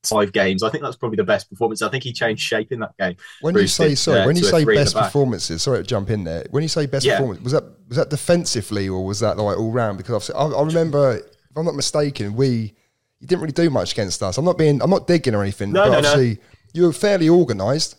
five 0.03 0.31
games. 0.31 0.61
I 0.63 0.69
think 0.69 0.83
that's 0.83 0.95
probably 0.95 1.15
the 1.15 1.23
best 1.23 1.49
performance. 1.49 1.81
I 1.81 1.89
think 1.89 2.03
he 2.03 2.13
changed 2.13 2.43
shape 2.43 2.71
in 2.71 2.79
that 2.81 2.95
game. 2.99 3.15
When 3.41 3.55
you 3.55 3.67
say 3.67 3.89
did, 3.89 3.97
sorry, 3.97 4.19
uh, 4.21 4.25
when 4.27 4.35
you 4.35 4.43
say 4.43 4.65
best 4.65 4.95
performances, 4.95 5.61
sorry 5.63 5.79
to 5.79 5.83
jump 5.83 6.09
in 6.09 6.23
there. 6.23 6.45
When 6.51 6.61
you 6.63 6.69
say 6.69 6.85
best 6.85 7.05
Yeah. 7.05 7.17
performance, 7.17 7.41
was 7.43 7.53
that 7.53 7.63
was 7.87 7.97
that 7.97 8.09
defensively 8.09 8.87
or 8.89 9.03
was 9.05 9.19
that 9.21 9.37
like 9.37 9.57
all 9.57 9.71
round? 9.71 9.97
Because 9.97 10.13
obviously, 10.29 10.35
I, 10.35 10.59
I 10.59 10.63
remember, 10.63 11.17
if 11.17 11.57
I'm 11.57 11.65
not 11.65 11.75
mistaken, 11.75 12.35
we 12.35 12.73
you 13.19 13.27
didn't 13.27 13.41
really 13.41 13.51
do 13.53 13.69
much 13.69 13.91
against 13.93 14.23
us. 14.23 14.37
I'm 14.39 14.45
not 14.45 14.57
being, 14.57 14.81
I'm 14.81 14.89
not 14.89 15.05
digging 15.05 15.35
or 15.35 15.43
anything, 15.43 15.71
No, 15.71 15.89
but 15.89 16.01
no, 16.01 16.15
no. 16.15 16.35
you 16.73 16.83
were 16.83 16.93
fairly 16.93 17.29
organised. 17.29 17.95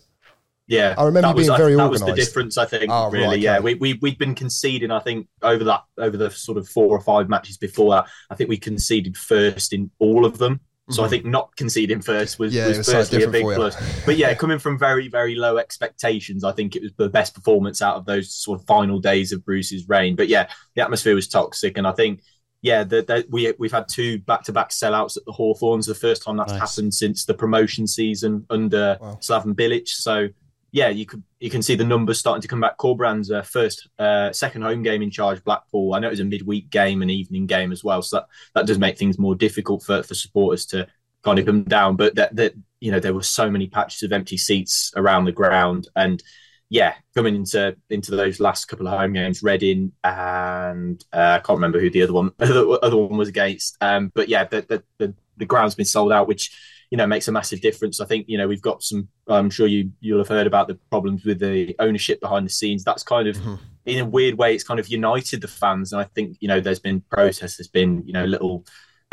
Yeah, 0.67 0.95
I 0.97 1.03
remember 1.03 1.27
that 1.27 1.35
was, 1.35 1.47
being 1.47 1.53
I- 1.53 1.57
very 1.57 1.75
That 1.75 1.89
was 1.91 2.01
the 2.01 2.13
difference, 2.13 2.57
I 2.57 2.65
think. 2.65 2.85
Oh, 2.89 3.05
right, 3.05 3.13
really, 3.13 3.39
yeah. 3.39 3.55
okay. 3.57 3.63
We 3.63 3.73
we 3.75 3.93
we'd 4.01 4.17
been 4.17 4.33
conceding, 4.35 4.91
I 4.91 4.99
think, 4.99 5.27
over 5.41 5.63
that 5.65 5.81
over 5.97 6.15
the 6.15 6.31
sort 6.31 6.57
of 6.57 6.69
four 6.69 6.87
or 6.89 7.01
five 7.01 7.27
matches 7.29 7.57
before 7.57 7.91
that. 7.91 8.05
I 8.29 8.35
think 8.35 8.49
we 8.49 8.57
conceded 8.57 9.17
first 9.17 9.73
in 9.73 9.91
all 9.99 10.25
of 10.25 10.37
them. 10.37 10.61
So 10.89 11.01
I 11.05 11.07
think 11.07 11.23
not 11.25 11.55
conceding 11.55 12.01
first 12.01 12.39
was, 12.39 12.51
Mm-hmm. 12.53 12.57
Yeah, 12.59 12.67
was 12.67 12.77
was 12.79 12.91
firstly 12.91 13.23
a 13.23 13.29
big 13.29 13.43
different 13.45 13.45
for 13.45 13.51
you. 13.51 13.55
plus. 13.71 14.05
But 14.05 14.17
yeah, 14.17 14.33
coming 14.33 14.59
from 14.59 14.77
very 14.77 15.07
very 15.07 15.33
low 15.35 15.57
expectations, 15.57 16.43
I 16.43 16.51
think 16.51 16.75
it 16.75 16.81
was 16.81 16.91
the 16.97 17.09
best 17.09 17.33
performance 17.33 17.81
out 17.81 17.95
of 17.95 18.05
those 18.05 18.33
sort 18.33 18.59
of 18.59 18.65
final 18.67 18.99
days 18.99 19.31
of 19.31 19.43
Bruce's 19.45 19.87
reign. 19.87 20.15
But 20.15 20.27
yeah, 20.27 20.49
the 20.75 20.81
atmosphere 20.81 21.15
was 21.15 21.27
toxic, 21.27 21.77
and 21.77 21.85
I 21.87 21.91
think. 21.91 22.21
Yeah, 22.65 22.85
the, 22.85 23.01
the, 23.01 23.25
we 23.29 23.53
we've 23.59 23.73
had 23.73 23.89
two 23.89 24.19
back-to-back 24.19 24.69
sellouts 24.69 25.17
at 25.17 25.25
the 25.25 25.33
Hawthorns. 25.33 25.85
The 25.85 25.93
first 25.93 26.23
time 26.23 26.37
that's 26.37 26.53
Nice. 26.53 26.61
happened 26.61 26.93
since 26.93 27.25
the 27.25 27.33
promotion 27.33 27.85
season 27.87 28.45
under 28.49 28.97
Wow. 29.01 29.19
Slaven 29.21 29.53
Bilic. 29.53 29.89
So 29.89 30.29
yeah, 30.73 30.89
you 30.89 31.05
could 31.05 31.21
you 31.39 31.51
can 31.51 31.61
see 31.61 31.75
the 31.75 31.85
numbers 31.85 32.19
starting 32.19 32.41
to 32.41 32.47
come 32.47 32.59
back. 32.59 32.77
Corberan's 32.77 33.31
uh, 33.31 33.43
first, 33.43 33.87
uh, 33.99 34.31
second 34.31 34.63
home 34.63 34.81
game 34.81 35.03
in 35.03 35.11
charge, 35.11 35.43
Blackpool. 35.43 35.93
I 35.93 35.99
know 35.99 36.07
it 36.07 36.11
was 36.11 36.19
a 36.19 36.25
midweek 36.25 36.71
game, 36.71 37.03
an 37.03 37.11
evening 37.11 37.45
game 37.45 37.71
as 37.71 37.83
well, 37.83 38.01
so 38.01 38.17
that, 38.17 38.25
that 38.55 38.65
does 38.65 38.79
make 38.79 38.97
things 38.97 39.19
more 39.19 39.35
difficult 39.35 39.83
for, 39.83 40.01
for 40.01 40.15
supporters 40.15 40.65
to 40.67 40.87
kind 41.23 41.37
of 41.37 41.45
come 41.45 41.63
down. 41.63 41.95
But 41.95 42.15
that 42.15 42.35
that 42.37 42.55
you 42.79 42.91
know 42.91 42.99
there 42.99 43.13
were 43.13 43.21
so 43.21 43.51
many 43.51 43.67
patches 43.67 44.01
of 44.01 44.11
empty 44.11 44.35
seats 44.35 44.91
around 44.95 45.25
the 45.25 45.31
ground, 45.31 45.89
and 45.95 46.23
yeah, 46.69 46.95
coming 47.13 47.35
into 47.35 47.77
into 47.91 48.15
those 48.15 48.39
last 48.39 48.65
couple 48.65 48.87
of 48.87 48.97
home 48.97 49.13
games, 49.13 49.43
Reading 49.43 49.91
and 50.03 51.05
uh, 51.13 51.37
I 51.37 51.45
can't 51.45 51.57
remember 51.57 51.79
who 51.79 51.91
the 51.91 52.01
other 52.01 52.13
one 52.13 52.31
the 52.39 52.79
other 52.81 52.97
one 52.97 53.19
was 53.19 53.29
against. 53.29 53.77
Um, 53.79 54.11
but 54.15 54.27
yeah, 54.27 54.45
the, 54.45 54.61
the 54.61 54.83
the 54.97 55.13
the 55.37 55.45
ground's 55.45 55.75
been 55.75 55.85
sold 55.85 56.11
out, 56.11 56.27
which 56.27 56.49
you 56.93 56.97
know 56.97 57.07
makes 57.07 57.27
a 57.27 57.31
massive 57.31 57.59
difference. 57.59 57.99
I 57.99 58.05
think 58.05 58.25
you 58.29 58.37
know 58.37 58.47
we've 58.47 58.61
got 58.61 58.83
some. 58.83 59.07
I'm 59.27 59.49
sure 59.49 59.65
you 59.65 59.91
you'll 59.99 60.19
have 60.19 60.27
heard 60.27 60.45
about 60.45 60.67
the 60.67 60.75
problems 60.91 61.25
with 61.25 61.39
the 61.39 61.75
ownership 61.79 62.21
behind 62.21 62.45
the 62.45 62.51
scenes. 62.51 62.83
That's 62.83 63.01
kind 63.01 63.27
of 63.27 63.35
Mhm. 63.37 63.57
in 63.87 63.97
a 63.97 64.05
weird 64.05 64.35
way, 64.37 64.53
it's 64.53 64.63
kind 64.63 64.79
of 64.79 64.87
united 64.89 65.41
the 65.41 65.47
fans, 65.47 65.91
and 65.91 65.99
I 65.99 66.03
think 66.13 66.37
you 66.39 66.47
know 66.47 66.59
there's 66.59 66.83
been 66.87 67.01
protests, 67.09 67.57
there's 67.57 67.67
been 67.81 68.03
you 68.05 68.13
know 68.13 68.25
little 68.25 68.63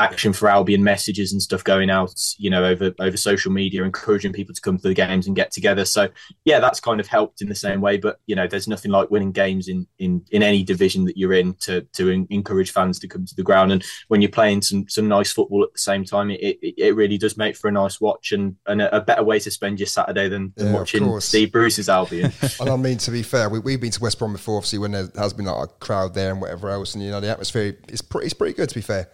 action 0.01 0.33
for 0.33 0.49
Albion 0.49 0.83
messages 0.83 1.31
and 1.31 1.41
stuff 1.41 1.63
going 1.63 1.89
out, 1.89 2.13
you 2.37 2.49
know, 2.49 2.65
over 2.65 2.91
over 2.99 3.17
social 3.17 3.51
media, 3.51 3.83
encouraging 3.83 4.33
people 4.33 4.53
to 4.53 4.61
come 4.61 4.77
to 4.77 4.87
the 4.87 4.93
games 4.93 5.27
and 5.27 5.35
get 5.35 5.51
together. 5.51 5.85
So 5.85 6.09
yeah, 6.45 6.59
that's 6.59 6.79
kind 6.79 6.99
of 6.99 7.07
helped 7.07 7.41
in 7.41 7.49
the 7.49 7.55
same 7.55 7.81
way. 7.81 7.97
But 7.97 8.19
you 8.25 8.35
know, 8.35 8.47
there's 8.47 8.67
nothing 8.67 8.91
like 8.91 9.11
winning 9.11 9.31
games 9.31 9.67
in 9.67 9.87
in 9.99 10.23
in 10.31 10.43
any 10.43 10.63
division 10.63 11.05
that 11.05 11.17
you're 11.17 11.33
in 11.33 11.53
to 11.61 11.81
to 11.93 12.09
en- 12.09 12.27
encourage 12.29 12.71
fans 12.71 12.99
to 12.99 13.07
come 13.07 13.25
to 13.25 13.35
the 13.35 13.43
ground. 13.43 13.71
And 13.71 13.83
when 14.07 14.21
you're 14.21 14.31
playing 14.31 14.61
some 14.61 14.87
some 14.89 15.07
nice 15.07 15.31
football 15.31 15.63
at 15.63 15.73
the 15.73 15.79
same 15.79 16.03
time, 16.03 16.31
it 16.31 16.39
it, 16.41 16.73
it 16.77 16.95
really 16.95 17.17
does 17.17 17.37
make 17.37 17.55
for 17.55 17.67
a 17.67 17.71
nice 17.71 18.01
watch 18.01 18.31
and 18.31 18.55
and 18.67 18.81
a, 18.81 18.97
a 18.97 19.01
better 19.01 19.23
way 19.23 19.39
to 19.39 19.51
spend 19.51 19.79
your 19.79 19.87
Saturday 19.87 20.27
than, 20.27 20.53
than 20.55 20.67
Yeah, 20.67 20.73
watching. 20.73 21.19
Steve 21.19 21.51
Bruce's 21.51 21.89
Albion. 21.89 22.31
And 22.59 22.69
I 22.69 22.75
mean, 22.75 22.97
to 22.99 23.11
be 23.11 23.23
fair, 23.23 23.49
we, 23.49 23.59
we've 23.59 23.81
been 23.81 23.91
to 23.91 23.99
West 24.01 24.19
Brom 24.19 24.33
before, 24.33 24.57
obviously, 24.57 24.79
when 24.79 24.91
there 24.91 25.07
has 25.15 25.33
been 25.33 25.45
like 25.45 25.69
a 25.69 25.71
crowd 25.73 26.13
there 26.13 26.31
and 26.31 26.41
whatever 26.41 26.69
else, 26.69 26.93
and 26.93 27.03
you 27.03 27.09
know 27.09 27.19
the 27.19 27.29
atmosphere 27.29 27.77
is 27.89 28.01
pretty, 28.01 28.25
it's 28.25 28.33
pretty 28.33 28.53
good. 28.53 28.69
To 28.69 28.75
be 28.75 28.81
fair, 28.81 29.09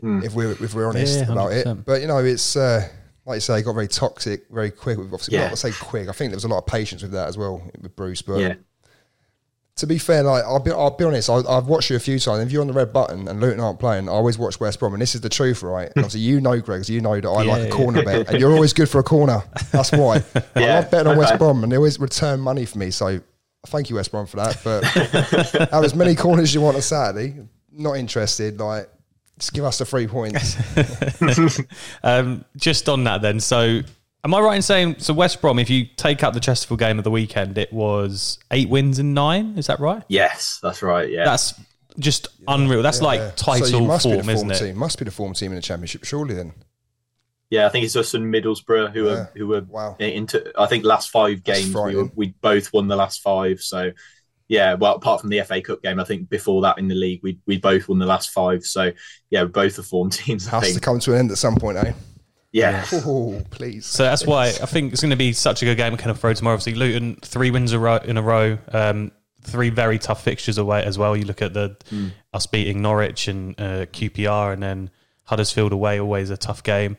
Hmm. 0.00 0.22
if 0.22 0.34
we're 0.34 0.52
if 0.52 0.74
we're 0.74 0.88
honest 0.88 1.20
Yeah, 1.26 1.32
about 1.32 1.52
it, 1.52 1.84
but 1.86 2.00
you 2.00 2.08
know, 2.08 2.18
it's 2.18 2.56
uh, 2.56 2.88
like 3.26 3.36
you 3.36 3.40
say, 3.40 3.58
it 3.60 3.62
got 3.62 3.74
very 3.74 3.88
toxic 3.88 4.46
very 4.50 4.70
quick. 4.70 4.98
We've 4.98 5.06
obviously, 5.12 5.34
Yeah. 5.36 5.44
not 5.44 5.50
to 5.50 5.56
say 5.56 5.72
quick. 5.80 6.08
I 6.08 6.12
think 6.12 6.30
there 6.30 6.36
was 6.36 6.44
a 6.44 6.48
lot 6.48 6.58
of 6.58 6.66
patience 6.66 7.02
with 7.02 7.12
that 7.12 7.28
as 7.28 7.38
well 7.38 7.62
with 7.80 7.94
Bruce, 7.96 8.20
but 8.22 8.38
yeah. 8.40 8.54
to 9.76 9.86
be 9.86 9.98
fair, 9.98 10.22
like 10.22 10.44
I'll 10.44 10.60
be, 10.60 10.70
I'll 10.70 10.90
be 10.96 11.04
honest. 11.04 11.30
I, 11.30 11.36
I've 11.48 11.66
watched 11.66 11.90
you 11.90 11.96
a 11.96 12.00
few 12.00 12.18
times. 12.18 12.44
If 12.44 12.52
you're 12.52 12.60
on 12.60 12.66
the 12.66 12.72
red 12.72 12.92
button 12.92 13.26
and 13.28 13.40
Luton 13.40 13.60
aren't 13.60 13.78
playing, 13.78 14.08
I 14.08 14.12
always 14.12 14.36
watch 14.38 14.60
West 14.60 14.78
Brom, 14.78 14.92
and 14.94 15.00
this 15.02 15.14
is 15.14 15.20
the 15.20 15.28
truth, 15.28 15.62
right? 15.62 15.86
And 15.94 16.04
obviously, 16.04 16.20
you 16.20 16.40
know, 16.40 16.60
Greg, 16.60 16.88
you 16.88 17.00
know 17.00 17.20
that 17.20 17.28
I 17.28 17.42
Yeah, 17.42 17.50
like 17.52 17.60
a 17.62 17.64
yeah. 17.66 17.70
corner 17.70 18.04
bet, 18.04 18.28
and 18.28 18.40
you're 18.40 18.52
always 18.52 18.72
good 18.72 18.88
for 18.88 18.98
a 18.98 19.02
corner. 19.04 19.42
That's 19.72 19.90
why 19.92 20.16
I 20.54 20.60
Yeah, 20.60 20.74
love 20.74 20.90
betting 20.90 21.06
on 21.10 21.16
West 21.16 21.32
okay. 21.32 21.38
Brom, 21.38 21.62
and 21.62 21.72
they 21.72 21.76
always 21.76 21.98
return 21.98 22.40
money 22.40 22.66
for 22.66 22.78
me. 22.78 22.90
So 22.90 23.20
thank 23.68 23.90
you, 23.90 23.96
West 23.96 24.10
Brom, 24.10 24.26
for 24.26 24.36
that. 24.36 24.58
But 24.62 24.84
have 25.70 25.84
as 25.84 25.94
many 25.94 26.14
corners 26.14 26.44
as 26.50 26.54
you 26.54 26.60
want 26.60 26.76
on 26.76 26.82
Saturday. 26.82 27.36
Not 27.72 27.94
interested. 27.94 28.60
Like, 28.60 28.88
just 29.38 29.52
give 29.52 29.64
us 29.64 29.78
the 29.78 29.84
three 29.84 30.06
points. 30.06 30.56
Um, 32.02 32.44
just 32.56 32.88
on 32.88 33.04
that, 33.04 33.22
then. 33.22 33.40
So, 33.40 33.80
am 34.24 34.34
I 34.34 34.40
right 34.40 34.56
in 34.56 34.62
saying 34.62 34.96
so? 34.98 35.14
West 35.14 35.40
Brom, 35.40 35.58
if 35.58 35.70
you 35.70 35.86
take 35.96 36.22
out 36.22 36.34
the 36.34 36.40
Chesterfield 36.40 36.80
game 36.80 36.98
of 36.98 37.04
the 37.04 37.10
weekend, 37.10 37.56
it 37.58 37.72
was 37.72 38.38
eight 38.50 38.68
wins 38.68 38.98
and 38.98 39.14
nine. 39.14 39.54
Is 39.56 39.66
that 39.68 39.80
right? 39.80 40.02
Yes, 40.08 40.58
that's 40.62 40.82
right. 40.82 41.10
Yeah. 41.10 41.24
That's 41.24 41.54
just 41.98 42.28
unreal. 42.48 42.82
That's 42.82 43.00
Yeah. 43.00 43.06
like 43.06 43.36
title 43.36 43.66
so 43.66 43.78
you 43.80 43.86
must 43.86 44.02
form, 44.04 44.16
be 44.18 44.22
the 44.22 44.32
isn't 44.32 44.48
form 44.48 44.50
it? 44.52 44.58
team. 44.58 44.76
Must 44.78 44.98
be 44.98 45.04
the 45.04 45.10
form 45.10 45.32
team 45.34 45.52
in 45.52 45.56
the 45.56 45.62
championship, 45.62 46.04
surely. 46.04 46.34
Then 46.34 46.52
Yeah, 47.50 47.66
I 47.66 47.68
think 47.70 47.84
it's 47.84 47.96
us 47.96 48.14
and 48.14 48.32
Middlesbrough 48.34 48.92
who 48.92 49.04
Yeah. 49.06 49.12
are 49.12 49.30
who 49.36 49.46
were 49.46 49.60
Wow. 49.62 49.96
into. 49.98 50.52
I 50.60 50.66
think 50.66 50.84
last 50.84 51.10
five 51.10 51.44
games 51.44 51.74
we, 51.74 51.94
were, 51.96 52.10
we 52.14 52.34
both 52.40 52.72
won 52.72 52.88
the 52.88 52.96
last 52.96 53.22
five. 53.22 53.60
So 53.60 53.92
yeah, 54.48 54.74
well, 54.74 54.94
apart 54.96 55.20
from 55.20 55.30
the 55.30 55.40
FA 55.42 55.60
Cup 55.62 55.82
game, 55.82 55.98
I 55.98 56.04
think 56.04 56.28
before 56.28 56.62
that 56.62 56.78
in 56.78 56.88
the 56.88 56.94
league 56.94 57.20
we 57.22 57.38
we 57.46 57.58
both 57.58 57.88
won 57.88 57.98
the 57.98 58.06
last 58.06 58.30
five. 58.30 58.64
So 58.64 58.92
yeah, 59.30 59.42
we're 59.42 59.48
both 59.48 59.76
the 59.76 59.82
form 59.82 60.10
teams. 60.10 60.46
I 60.48 60.60
has 60.60 60.74
to 60.74 60.80
come 60.80 60.98
to 61.00 61.12
an 61.14 61.20
end 61.20 61.30
at 61.30 61.38
some 61.38 61.56
point, 61.56 61.78
eh? 61.78 61.92
Yeah, 62.52 62.86
Oh, 62.92 63.42
please. 63.50 63.84
So 63.84 64.04
that's 64.04 64.24
why 64.24 64.46
I 64.46 64.66
think 64.66 64.92
it's 64.92 65.02
going 65.02 65.10
to 65.10 65.16
be 65.16 65.32
such 65.32 65.62
a 65.62 65.64
good 65.64 65.76
game 65.76 65.92
at 65.92 65.98
Kenilworth 65.98 66.22
Road 66.22 66.36
tomorrow. 66.36 66.54
Obviously, 66.54 66.74
Luton 66.74 67.16
three 67.20 67.50
wins 67.50 67.72
a 67.72 67.80
row, 67.80 67.96
in 67.96 68.16
a 68.16 68.22
row, 68.22 68.58
um, 68.72 69.10
three 69.42 69.70
very 69.70 69.98
tough 69.98 70.22
fixtures 70.22 70.56
away 70.56 70.84
as 70.84 70.96
well. 70.96 71.16
You 71.16 71.24
look 71.24 71.42
at 71.42 71.52
the 71.52 71.76
us 72.32 72.46
beating 72.46 72.80
Norwich 72.80 73.26
and 73.26 73.60
uh, 73.60 73.86
QPR, 73.86 74.52
and 74.52 74.62
then 74.62 74.90
Huddersfield 75.24 75.72
away, 75.72 75.98
always 75.98 76.30
a 76.30 76.36
tough 76.36 76.62
game. 76.62 76.96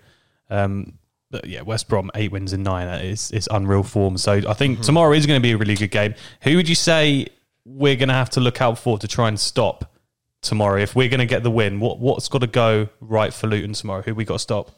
Um, 0.50 1.00
but 1.32 1.46
yeah, 1.48 1.62
West 1.62 1.88
Brom 1.88 2.12
eight 2.16 2.34
wins 2.34 2.52
in 2.52 2.62
nine 2.62 2.88
It's 3.06 3.32
is 3.32 3.48
unreal 3.50 3.84
form. 3.84 4.18
So 4.18 4.42
I 4.48 4.54
think 4.54 4.82
tomorrow 4.82 5.14
is 5.14 5.25
going 5.25 5.40
to 5.40 5.44
be 5.44 5.52
a 5.54 5.58
really 5.58 5.75
good 5.75 5.92
game. 5.92 6.16
Who 6.42 6.58
would 6.58 6.68
you 6.68 6.75
say 6.75 7.28
we're 7.65 7.95
going 7.95 8.10
to 8.10 8.15
have 8.15 8.29
to 8.31 8.39
look 8.39 8.62
out 8.62 8.77
for 8.77 8.98
to 9.00 9.07
try 9.07 9.27
and 9.27 9.39
stop 9.39 9.93
tomorrow? 10.41 10.81
If 10.81 10.95
we're 10.95 11.10
going 11.10 11.19
to 11.19 11.25
get 11.25 11.43
the 11.43 11.51
win, 11.51 11.79
what 11.79 12.00
what's 12.00 12.27
got 12.27 12.41
to 12.41 12.48
go 12.48 12.89
right 13.01 13.34
for 13.34 13.48
Luton 13.48 13.74
tomorrow? 13.74 14.01
Who 14.01 14.15
we 14.15 14.25
got 14.25 14.36
to 14.36 14.39
stop? 14.39 14.72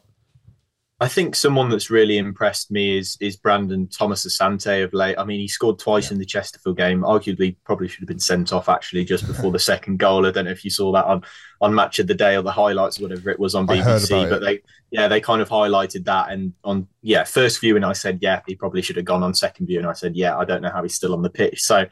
I 0.99 1.07
think 1.07 1.35
someone 1.35 1.69
that's 1.69 1.91
really 1.91 2.17
impressed 2.17 2.71
me 2.71 2.97
is 2.97 3.17
is 3.19 3.35
Brandon 3.35 3.87
Thomas 3.87 4.25
Asante 4.25 4.83
of 4.83 4.93
late. 4.93 5.15
I 5.19 5.25
mean, 5.25 5.39
he 5.39 5.47
scored 5.47 5.77
twice 5.77 6.09
in 6.09 6.17
the 6.17 6.25
Chesterfield 6.25 6.75
game. 6.75 7.01
Arguably, 7.01 7.55
probably 7.65 7.87
should 7.87 7.99
have 7.99 8.07
been 8.07 8.19
sent 8.19 8.51
off 8.51 8.67
actually 8.67 9.05
just 9.05 9.27
before 9.27 9.51
the 9.51 9.59
second 9.73 9.99
goal. 9.99 10.25
I 10.25 10.31
don't 10.31 10.45
know 10.45 10.51
if 10.51 10.65
you 10.65 10.71
saw 10.71 10.91
that 10.93 11.05
on 11.05 11.23
on 11.61 11.75
Match 11.75 11.99
of 11.99 12.07
the 12.07 12.15
Day 12.15 12.35
or 12.35 12.41
the 12.41 12.51
highlights, 12.51 12.99
or 12.99 13.03
whatever 13.03 13.29
it 13.29 13.39
was 13.39 13.53
on 13.53 13.67
BBC. 13.67 14.07
about 14.09 14.29
But 14.29 14.41
they, 14.41 14.61
yeah, 14.89 15.07
they 15.07 15.21
kind 15.21 15.39
of 15.39 15.49
highlighted 15.49 16.05
that. 16.05 16.31
And 16.31 16.53
on 16.63 16.87
yeah, 17.03 17.25
first 17.25 17.61
viewing, 17.61 17.83
I 17.83 17.93
said, 17.93 18.17
yeah, 18.23 18.41
he 18.47 18.55
probably 18.55 18.81
should 18.81 18.95
have 18.95 19.05
gone 19.05 19.21
on 19.21 19.35
second 19.35 19.67
view, 19.67 19.77
and 19.77 19.87
I 19.87 19.93
said, 19.93 20.15
yeah, 20.15 20.35
I 20.35 20.45
don't 20.45 20.63
know 20.63 20.71
how 20.71 20.81
he's 20.81 20.95
still 20.95 21.13
on 21.13 21.21
the 21.21 21.29
pitch. 21.29 21.61
So. 21.61 21.85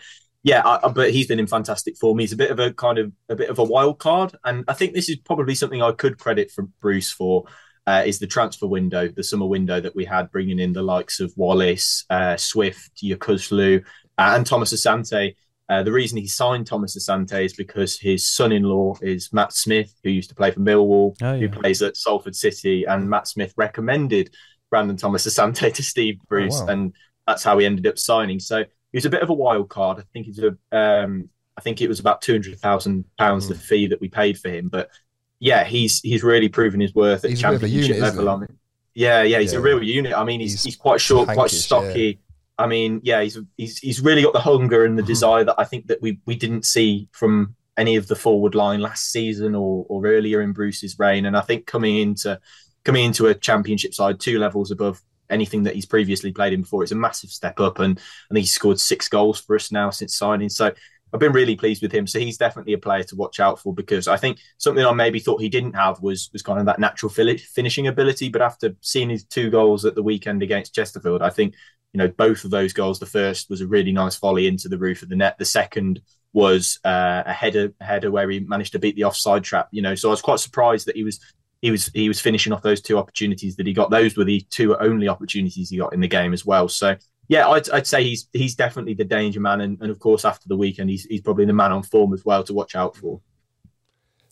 Yeah, 0.45 0.61
I, 0.63 0.89
but 0.89 1.09
he's 1.09 1.25
been 1.25 1.39
in 1.39 1.47
fantastic 1.47 1.97
form. 1.97 2.19
He's 2.19 2.31
a 2.31 2.37
bit 2.37 2.51
of 2.51 2.59
a 2.59 2.71
kind 2.71 2.99
of 2.99 3.11
a 3.29 3.35
bit 3.35 3.49
of 3.49 3.57
a 3.57 3.63
wild 3.63 3.97
card, 3.97 4.35
and 4.43 4.63
I 4.67 4.73
think 4.73 4.93
this 4.93 5.09
is 5.09 5.15
probably 5.15 5.55
something 5.55 5.81
I 5.81 5.91
could 5.91 6.19
credit 6.19 6.51
for 6.51 6.67
Bruce 6.81 7.11
for 7.11 7.45
uh, 7.87 8.03
is 8.05 8.19
the 8.19 8.27
transfer 8.27 8.67
window, 8.67 9.07
the 9.07 9.23
summer 9.23 9.47
window 9.47 9.81
that 9.81 9.95
we 9.95 10.05
had, 10.05 10.31
bringing 10.31 10.59
in 10.59 10.71
the 10.71 10.83
likes 10.83 11.19
of 11.19 11.33
Wallace, 11.35 12.05
uh, 12.11 12.37
Swift, 12.37 12.91
Yokuşlu, 13.03 13.83
uh, 14.19 14.33
and 14.35 14.45
Thomas 14.45 14.71
Asante. 14.71 15.35
Uh, 15.67 15.81
the 15.81 15.91
reason 15.91 16.19
he 16.19 16.27
signed 16.27 16.67
Thomas 16.67 16.95
Asante 16.95 17.43
is 17.43 17.53
because 17.53 17.99
his 17.99 18.29
son-in-law 18.29 18.97
is 19.01 19.33
Matt 19.33 19.51
Smith, 19.51 19.91
who 20.03 20.11
used 20.11 20.29
to 20.29 20.35
play 20.35 20.51
for 20.51 20.59
Millwall, 20.59 21.15
Oh, 21.23 21.39
who 21.39 21.49
plays 21.49 21.81
at 21.81 21.97
Salford 21.97 22.35
City, 22.35 22.85
and 22.85 23.09
Matt 23.09 23.27
Smith 23.27 23.51
recommended 23.57 24.29
Brandon 24.69 24.95
Thomas 24.95 25.25
Asante 25.25 25.73
to 25.73 25.81
Steve 25.81 26.19
Bruce, 26.29 26.61
wow. 26.61 26.67
and 26.67 26.93
that's 27.25 27.43
how 27.43 27.57
he 27.57 27.65
ended 27.65 27.87
up 27.87 27.97
signing. 27.97 28.39
So 28.39 28.65
he 28.95 28.97
was 28.97 29.05
a 29.05 29.09
bit 29.09 29.21
of 29.21 29.29
a 29.29 29.33
wild 29.33 29.67
card. 29.67 29.99
I 29.99 30.03
think 30.13 30.25
he's 30.25 30.39
a, 30.39 30.55
um, 30.71 31.27
I 31.57 31.61
think 31.61 31.81
it 31.81 31.89
was 31.89 31.99
about 31.99 32.21
two 32.21 32.31
hundred 32.31 32.57
thousand 32.59 33.03
pounds 33.17 33.49
the 33.49 33.55
fee 33.55 33.87
that 33.87 33.99
we 33.99 34.07
paid 34.07 34.39
for 34.39 34.47
him, 34.47 34.69
but 34.69 34.89
yeah, 35.39 35.65
he's 35.65 35.99
he's 35.99 36.23
really 36.23 36.47
proven 36.47 36.79
his 36.79 36.95
worth 36.95 37.25
at 37.25 37.29
He's 37.31 37.43
a 37.43 37.47
bit 37.49 37.55
of 37.55 37.63
a 37.63 37.67
championship 37.67 37.95
unit, 37.97 38.15
level. 38.15 38.29
I 38.29 38.37
mean, 38.37 38.57
yeah, 38.93 39.21
yeah, 39.23 39.39
he's 39.39 39.51
Yeah. 39.51 39.59
a 39.59 39.61
real 39.61 39.83
unit. 39.83 40.13
I 40.13 40.23
mean, 40.23 40.39
he's 40.39 40.53
He's 40.53 40.63
he's, 40.63 40.75
quite 40.77 41.01
short, 41.01 41.27
quite 41.27 41.49
tankish, 41.49 41.63
stocky. 41.63 42.19
I 42.57 42.67
mean, 42.67 43.01
yeah, 43.03 43.21
he's 43.21 43.37
he's 43.57 43.79
he's 43.79 43.99
really 43.99 44.21
got 44.21 44.31
the 44.31 44.39
hunger 44.39 44.85
and 44.85 44.97
the 44.97 45.03
Mhm. 45.03 45.07
desire 45.07 45.43
that 45.43 45.55
I 45.57 45.65
think 45.65 45.87
that 45.87 46.01
we 46.01 46.19
we 46.25 46.37
didn't 46.37 46.63
see 46.65 47.09
from 47.11 47.53
any 47.75 47.97
of 47.97 48.07
the 48.07 48.15
forward 48.15 48.55
line 48.55 48.79
last 48.79 49.11
season 49.11 49.55
or 49.55 49.85
or 49.89 50.07
earlier 50.07 50.41
in 50.41 50.53
Bruce's 50.53 50.97
reign. 50.97 51.25
And 51.25 51.35
I 51.35 51.41
think 51.41 51.65
coming 51.65 51.97
into 51.97 52.39
coming 52.85 53.03
into 53.03 53.27
a 53.27 53.35
championship 53.35 53.93
side 53.93 54.21
two 54.21 54.39
levels 54.39 54.71
above 54.71 55.01
anything 55.29 55.63
that 55.63 55.75
he's 55.75 55.85
previously 55.85 56.31
played 56.31 56.53
in 56.53 56.61
before, 56.61 56.83
it's 56.83 56.91
a 56.91 56.95
massive 56.95 57.29
step 57.29 57.59
up. 57.59 57.79
And 57.79 57.97
I 57.97 58.33
think 58.33 58.43
he's 58.43 58.53
scored 58.53 58.79
six 58.79 59.07
goals 59.07 59.39
for 59.39 59.55
us 59.55 59.71
now 59.71 59.89
since 59.89 60.15
signing. 60.15 60.49
So 60.49 60.71
I've 61.15 61.19
been 61.19 61.31
really 61.31 61.55
pleased 61.55 61.81
with 61.81 61.93
him. 61.93 62.07
So 62.07 62.19
he's 62.19 62.37
definitely 62.37 62.73
a 62.73 62.77
player 62.77 63.03
to 63.03 63.15
watch 63.15 63.39
out 63.39 63.59
for 63.59 63.73
because 63.73 64.07
I 64.07 64.17
think 64.17 64.39
something 64.57 64.85
I 64.85 64.91
maybe 64.91 65.19
thought 65.19 65.41
he 65.41 65.47
didn't 65.49 65.73
have 65.73 66.01
was 66.01 66.29
was 66.33 66.41
kind 66.41 66.59
of 66.59 66.65
that 66.65 66.79
natural 66.79 67.09
finishing 67.09 67.87
ability. 67.87 68.29
But 68.29 68.41
after 68.41 68.75
seeing 68.81 69.09
his 69.09 69.23
two 69.23 69.49
goals 69.49 69.85
at 69.85 69.95
the 69.95 70.03
weekend 70.03 70.43
against 70.43 70.75
Chesterfield, 70.75 71.21
I 71.21 71.29
think 71.29 71.53
you 71.93 71.99
know 71.99 72.09
both 72.09 72.43
of 72.43 72.51
those 72.51 72.73
goals. 72.73 72.99
The 72.99 73.05
first 73.05 73.49
was 73.49 73.61
a 73.61 73.67
really 73.67 73.93
nice 73.93 74.17
volley 74.17 74.47
into 74.47 74.67
the 74.67 74.77
roof 74.77 75.03
of 75.03 75.09
the 75.09 75.15
net. 75.15 75.37
The 75.37 75.45
second 75.45 76.01
was 76.33 76.79
uh, 76.83 77.23
a 77.25 77.31
header 77.31 77.71
a 77.79 77.83
header 77.85 78.11
where 78.11 78.29
he 78.29 78.41
managed 78.41 78.73
to 78.73 78.79
beat 78.79 78.97
the 78.97 79.05
offside 79.05 79.45
trap. 79.45 79.69
You 79.71 79.83
know, 79.83 79.95
so 79.95 80.09
I 80.09 80.11
was 80.11 80.21
quite 80.21 80.39
surprised 80.39 80.87
that 80.87 80.97
he 80.97 81.05
was 81.05 81.21
he 81.65 81.71
was 81.71 81.89
he 81.95 82.07
was 82.07 82.21
finishing 82.21 82.53
off 82.53 82.61
those 82.61 82.79
two 82.79 82.97
opportunities 82.99 83.55
that 83.55 83.65
he 83.65 83.73
got. 83.73 83.89
Those 83.89 84.15
were 84.15 84.23
the 84.23 84.41
two 84.51 84.77
only 84.77 85.07
opportunities 85.07 85.69
he 85.71 85.77
got 85.77 85.93
in 85.93 85.99
the 85.99 86.07
game 86.07 86.31
as 86.31 86.45
well. 86.45 86.67
So 86.69 86.95
yeah, 87.27 87.47
I'd, 87.47 87.67
I'd 87.71 87.87
say 87.87 88.03
he's 88.03 88.27
he's 88.33 88.53
definitely 88.53 88.93
the 88.93 89.03
danger 89.03 89.39
man, 89.39 89.61
and, 89.61 89.81
and 89.81 89.89
of 89.89 89.97
course 89.97 90.25
after 90.25 90.47
the 90.47 90.55
weekend, 90.55 90.91
he's 90.91 91.05
he's 91.05 91.21
probably 91.21 91.45
the 91.45 91.53
man 91.53 91.71
on 91.71 91.81
form 91.81 92.13
as 92.13 92.23
well 92.23 92.43
to 92.43 92.53
watch 92.53 92.75
out 92.75 92.95
for. 92.95 93.19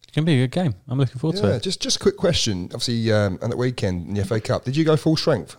It's 0.03 0.11
going 0.15 0.25
to 0.25 0.31
be 0.31 0.43
a 0.43 0.47
good 0.47 0.51
game. 0.51 0.75
I'm 0.87 0.99
looking 0.99 1.17
forward 1.17 1.37
to 1.37 1.55
it. 1.55 1.63
just 1.63 1.81
just 1.81 1.95
a 1.95 1.99
quick 1.99 2.17
question. 2.17 2.65
Obviously, 2.65 3.11
um, 3.11 3.39
on 3.41 3.49
that 3.49 3.57
weekend 3.57 4.09
in 4.09 4.13
the 4.13 4.23
FA 4.23 4.39
Cup, 4.39 4.63
did 4.63 4.77
you 4.77 4.83
go 4.83 4.95
full 4.95 5.15
strength? 5.17 5.57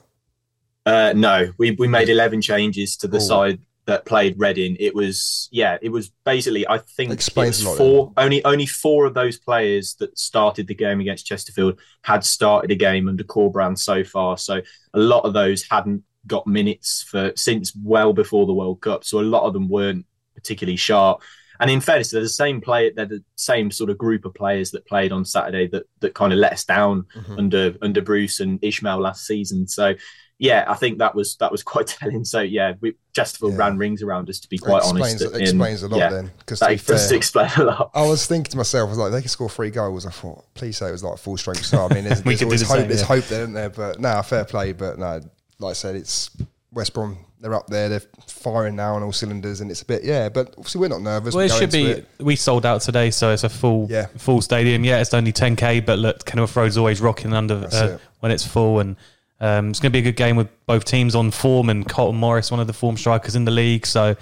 Uh, 0.86 1.12
no, 1.16 1.52
we 1.58 1.72
we 1.72 1.88
made 1.88 2.08
eleven 2.08 2.40
changes 2.40 2.96
to 2.98 3.08
the 3.08 3.16
Oh. 3.16 3.20
side 3.20 3.58
that 3.86 4.06
played 4.06 4.36
Reading. 4.38 4.76
It 4.80 4.94
was 4.94 5.48
yeah, 5.52 5.76
it 5.82 5.90
was 5.90 6.10
basically 6.24 6.66
I 6.66 6.78
think 6.78 7.10
it 7.12 7.36
was 7.46 7.62
four 7.78 8.12
only 8.16 8.44
only 8.44 8.66
four 8.66 9.04
of 9.04 9.14
those 9.14 9.38
players 9.38 9.94
that 9.96 10.18
started 10.18 10.66
the 10.66 10.74
game 10.74 11.00
against 11.00 11.26
Chesterfield 11.26 11.78
had 12.02 12.24
started 12.24 12.70
a 12.70 12.76
game 12.76 13.08
under 13.08 13.24
Corberan 13.24 13.78
so 13.78 14.02
far. 14.04 14.38
So 14.38 14.62
a 14.94 14.98
lot 14.98 15.24
of 15.24 15.34
those 15.34 15.66
hadn't 15.70 16.02
got 16.26 16.46
minutes 16.46 17.02
for 17.02 17.32
since 17.36 17.72
well 17.82 18.12
before 18.14 18.46
the 18.46 18.54
World 18.54 18.80
Cup. 18.80 19.04
So 19.04 19.20
a 19.20 19.22
lot 19.22 19.42
of 19.42 19.52
them 19.52 19.68
weren't 19.68 20.06
particularly 20.34 20.76
sharp. 20.76 21.20
And 21.60 21.70
in 21.70 21.80
fairness, 21.80 22.10
they're 22.10 22.20
the 22.20 22.28
same 22.28 22.60
play. 22.60 22.90
They're 22.90 23.06
the 23.06 23.22
same 23.36 23.70
sort 23.70 23.88
of 23.90 23.96
group 23.96 24.24
of 24.24 24.34
players 24.34 24.72
that 24.72 24.86
played 24.86 25.12
on 25.12 25.24
Saturday 25.24 25.68
that 25.68 25.84
that 26.00 26.14
kind 26.14 26.32
of 26.32 26.38
let 26.38 26.52
us 26.54 26.64
down 26.64 27.04
Mhm. 27.14 27.38
under 27.38 27.74
under 27.80 28.00
Bruce 28.02 28.40
and 28.40 28.60
Ismaël 28.62 29.00
last 29.00 29.26
season. 29.26 29.68
So 29.68 29.94
yeah, 30.38 30.64
I 30.66 30.74
think 30.74 30.98
that 30.98 31.14
was 31.14 31.36
that 31.36 31.52
was 31.52 31.62
quite 31.62 31.86
telling. 32.00 32.24
So 32.24 32.40
yeah, 32.40 32.74
we, 32.80 32.94
Chesterfield 33.14 33.52
Yeah. 33.52 33.58
ran 33.58 33.78
rings 33.78 34.02
around 34.02 34.28
us 34.28 34.40
to 34.40 34.48
be 34.48 34.58
quite 34.58 34.78
explains, 34.78 35.22
honest. 35.22 35.36
it 35.36 35.42
explains 35.42 35.82
a 35.82 35.88
lot 35.88 35.98
yeah, 35.98 36.10
then. 36.10 36.32
Because 36.38 36.58
to 36.60 36.66
be 36.68 36.74
That 36.76 36.86
does 36.86 37.12
explain 37.12 37.50
a 37.56 37.64
lot. 37.64 37.90
I 37.94 38.06
was 38.06 38.26
thinking 38.26 38.50
to 38.50 38.56
myself, 38.56 38.88
I 38.88 38.90
was 38.90 38.98
like, 38.98 39.12
they 39.12 39.22
could 39.22 39.30
score 39.30 39.48
three 39.48 39.70
goals. 39.70 40.06
I 40.06 40.10
thought, 40.10 40.44
please 40.54 40.76
say 40.76 40.88
it 40.88 40.92
was 40.92 41.04
like 41.04 41.18
full 41.18 41.36
strength. 41.36 41.64
So 41.66 41.86
I 41.88 41.94
mean, 41.94 42.04
there's, 42.04 42.22
there's 42.24 42.42
always 42.42 42.60
the 42.60 42.66
hope. 42.66 42.78
same, 42.78 42.88
there's 42.88 43.00
yeah. 43.02 43.06
hope 43.06 43.24
there, 43.26 43.42
isn't 43.42 43.54
there? 43.54 43.70
But 43.70 44.00
no, 44.00 44.20
fair 44.22 44.44
play. 44.44 44.72
But 44.72 44.98
no, 44.98 45.20
like 45.60 45.70
I 45.70 45.74
said, 45.74 45.94
it's 45.96 46.30
West 46.72 46.94
Brom. 46.94 47.18
They're 47.40 47.54
up 47.54 47.66
there. 47.66 47.90
They're 47.90 48.02
firing 48.26 48.74
now 48.74 48.94
on 48.94 49.02
all 49.02 49.12
cylinders, 49.12 49.60
and 49.60 49.70
it's 49.70 49.82
a 49.82 49.84
bit 49.84 50.02
yeah. 50.02 50.30
But 50.30 50.54
obviously, 50.56 50.80
we're 50.80 50.88
not 50.88 51.02
nervous. 51.02 51.34
Well, 51.34 51.46
we 51.46 51.52
it 51.52 51.56
should 51.58 51.70
be. 51.70 51.84
it. 51.90 52.08
We 52.18 52.36
sold 52.36 52.64
out 52.64 52.80
today, 52.80 53.10
so 53.10 53.30
it's 53.32 53.44
a 53.44 53.50
full 53.50 53.86
Yeah. 53.90 54.06
full 54.16 54.40
stadium. 54.40 54.82
Yeah, 54.82 55.00
it's 55.00 55.12
only 55.12 55.32
10k, 55.32 55.84
but 55.84 55.98
look, 55.98 56.24
Kenilworth 56.24 56.56
Road's 56.56 56.78
always 56.78 57.00
rocking 57.02 57.34
under 57.34 57.56
uh, 57.56 57.86
it. 57.86 58.00
when 58.20 58.32
it's 58.32 58.46
full, 58.46 58.80
and 58.80 58.96
um, 59.44 59.68
it's 59.68 59.78
going 59.78 59.90
to 59.90 59.92
be 59.92 59.98
a 59.98 60.02
good 60.02 60.16
game 60.16 60.36
with 60.36 60.48
both 60.64 60.86
teams 60.86 61.14
on 61.14 61.30
form. 61.30 61.68
And 61.68 61.86
Carlton 61.86 62.18
Morris, 62.18 62.50
one 62.50 62.60
of 62.60 62.66
the 62.66 62.72
form 62.72 62.96
strikers 62.96 63.36
in 63.36 63.44
the 63.44 63.50
league. 63.50 63.84
So, 63.84 64.16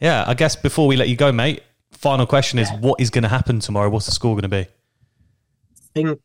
yeah, 0.00 0.24
I 0.28 0.34
guess 0.34 0.54
before 0.54 0.86
we 0.86 0.96
let 0.96 1.08
you 1.08 1.16
go, 1.16 1.32
mate, 1.32 1.64
final 1.90 2.24
question 2.24 2.60
is: 2.60 2.70
What 2.78 3.00
is 3.00 3.10
going 3.10 3.22
to 3.24 3.28
happen 3.28 3.58
tomorrow? 3.58 3.90
What's 3.90 4.06
the 4.06 4.12
score 4.12 4.34
going 4.34 4.42
to 4.42 4.48
be? 4.48 4.60
I 4.60 5.92
think 5.92 6.20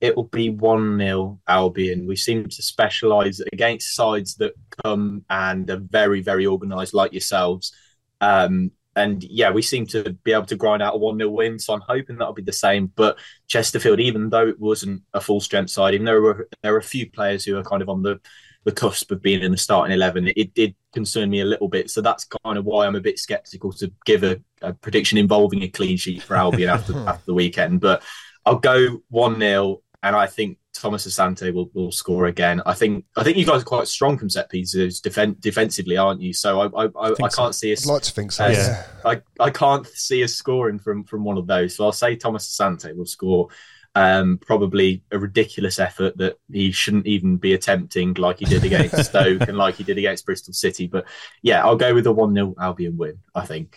it 0.00 0.14
will 0.14 0.28
be 0.28 0.50
1 0.50 0.98
0 0.98 1.40
Albion. 1.48 2.06
We 2.06 2.14
seem 2.14 2.48
to 2.48 2.62
specialise 2.62 3.40
against 3.52 3.96
sides 3.96 4.36
that 4.36 4.54
come 4.84 5.24
and 5.28 5.68
are 5.68 5.76
very, 5.76 6.22
very 6.22 6.46
organised, 6.46 6.94
like 6.94 7.12
yourselves. 7.12 7.72
Um, 8.20 8.70
and 9.00 9.22
yeah, 9.24 9.50
we 9.50 9.62
seem 9.62 9.86
to 9.88 10.12
be 10.24 10.32
able 10.32 10.46
to 10.46 10.56
grind 10.56 10.82
out 10.82 10.94
a 10.94 10.98
1 10.98 11.18
0 11.18 11.30
win. 11.30 11.58
So 11.58 11.72
I'm 11.74 11.80
hoping 11.80 12.16
that'll 12.16 12.34
be 12.34 12.42
the 12.42 12.52
same. 12.52 12.92
But 12.94 13.18
Chesterfield, 13.48 14.00
even 14.00 14.30
though 14.30 14.46
it 14.46 14.60
wasn't 14.60 15.02
a 15.14 15.20
full 15.20 15.40
strength 15.40 15.70
side, 15.70 15.94
even 15.94 16.06
though 16.06 16.12
there 16.12 16.22
were, 16.22 16.48
there 16.62 16.72
were 16.72 16.78
a 16.78 16.82
few 16.82 17.10
players 17.10 17.44
who 17.44 17.56
are 17.58 17.64
kind 17.64 17.82
of 17.82 17.88
on 17.88 18.02
the 18.02 18.20
the 18.64 18.72
cusp 18.72 19.10
of 19.10 19.22
being 19.22 19.40
in 19.42 19.52
the 19.52 19.56
starting 19.56 19.94
eleven. 19.94 20.28
It, 20.28 20.36
it 20.36 20.54
did 20.54 20.74
concern 20.92 21.30
me 21.30 21.40
a 21.40 21.46
little 21.46 21.68
bit, 21.68 21.90
so 21.90 22.02
that's 22.02 22.26
kind 22.44 22.58
of 22.58 22.66
why 22.66 22.86
I'm 22.86 22.94
a 22.94 23.00
bit 23.00 23.18
sceptical 23.18 23.72
to 23.74 23.90
give 24.04 24.22
a, 24.22 24.38
a 24.60 24.74
prediction 24.74 25.16
involving 25.16 25.62
a 25.62 25.68
clean 25.68 25.96
sheet 25.96 26.22
for 26.22 26.36
Albion 26.36 26.68
after 26.68 26.96
after 27.08 27.24
the 27.24 27.34
weekend. 27.34 27.80
But 27.80 28.02
I'll 28.44 28.58
go 28.58 29.02
one 29.08 29.38
0 29.38 29.82
and 30.02 30.14
I 30.14 30.26
think 30.26 30.58
Thomas 30.72 31.06
Asante 31.06 31.52
will, 31.52 31.70
will 31.74 31.92
score 31.92 32.26
again. 32.26 32.62
I 32.64 32.74
think 32.74 33.04
I 33.16 33.24
think 33.24 33.36
you 33.36 33.44
guys 33.44 33.62
are 33.62 33.66
quite 33.66 33.88
strong 33.88 34.16
from 34.16 34.30
set 34.30 34.50
pieces 34.50 35.00
defen- 35.00 35.40
defensively, 35.40 35.96
aren't 35.96 36.20
you? 36.20 36.32
So 36.32 36.60
I 36.60 36.84
I, 36.84 36.86
I, 36.86 37.10
I 37.10 37.28
can't 37.28 37.34
so. 37.34 37.50
see 37.52 37.72
us. 37.72 37.86
I'd 37.86 37.92
like 37.92 38.02
to 38.02 38.12
think 38.12 38.32
so. 38.32 38.44
uh, 38.44 38.48
yeah. 38.48 38.86
I, 39.04 39.20
I 39.40 39.50
can't 39.50 39.86
see 39.86 40.22
us 40.22 40.34
scoring 40.34 40.78
from 40.78 41.04
from 41.04 41.24
one 41.24 41.38
of 41.38 41.46
those. 41.46 41.76
So 41.76 41.84
I'll 41.84 41.92
say 41.92 42.16
Thomas 42.16 42.48
Asante 42.48 42.94
will 42.96 43.06
score. 43.06 43.48
Um, 43.96 44.38
probably 44.38 45.02
a 45.10 45.18
ridiculous 45.18 45.80
effort 45.80 46.16
that 46.18 46.38
he 46.48 46.70
shouldn't 46.70 47.08
even 47.08 47.38
be 47.38 47.54
attempting, 47.54 48.14
like 48.14 48.38
he 48.38 48.44
did 48.44 48.62
against 48.62 49.04
Stoke 49.10 49.42
and 49.42 49.58
like 49.58 49.74
he 49.74 49.82
did 49.82 49.98
against 49.98 50.24
Bristol 50.24 50.54
City. 50.54 50.86
But 50.86 51.06
yeah, 51.42 51.64
I'll 51.64 51.74
go 51.74 51.92
with 51.92 52.06
a 52.06 52.12
one 52.12 52.32
0 52.32 52.54
Albion 52.60 52.96
win. 52.96 53.18
I 53.34 53.46
think. 53.46 53.76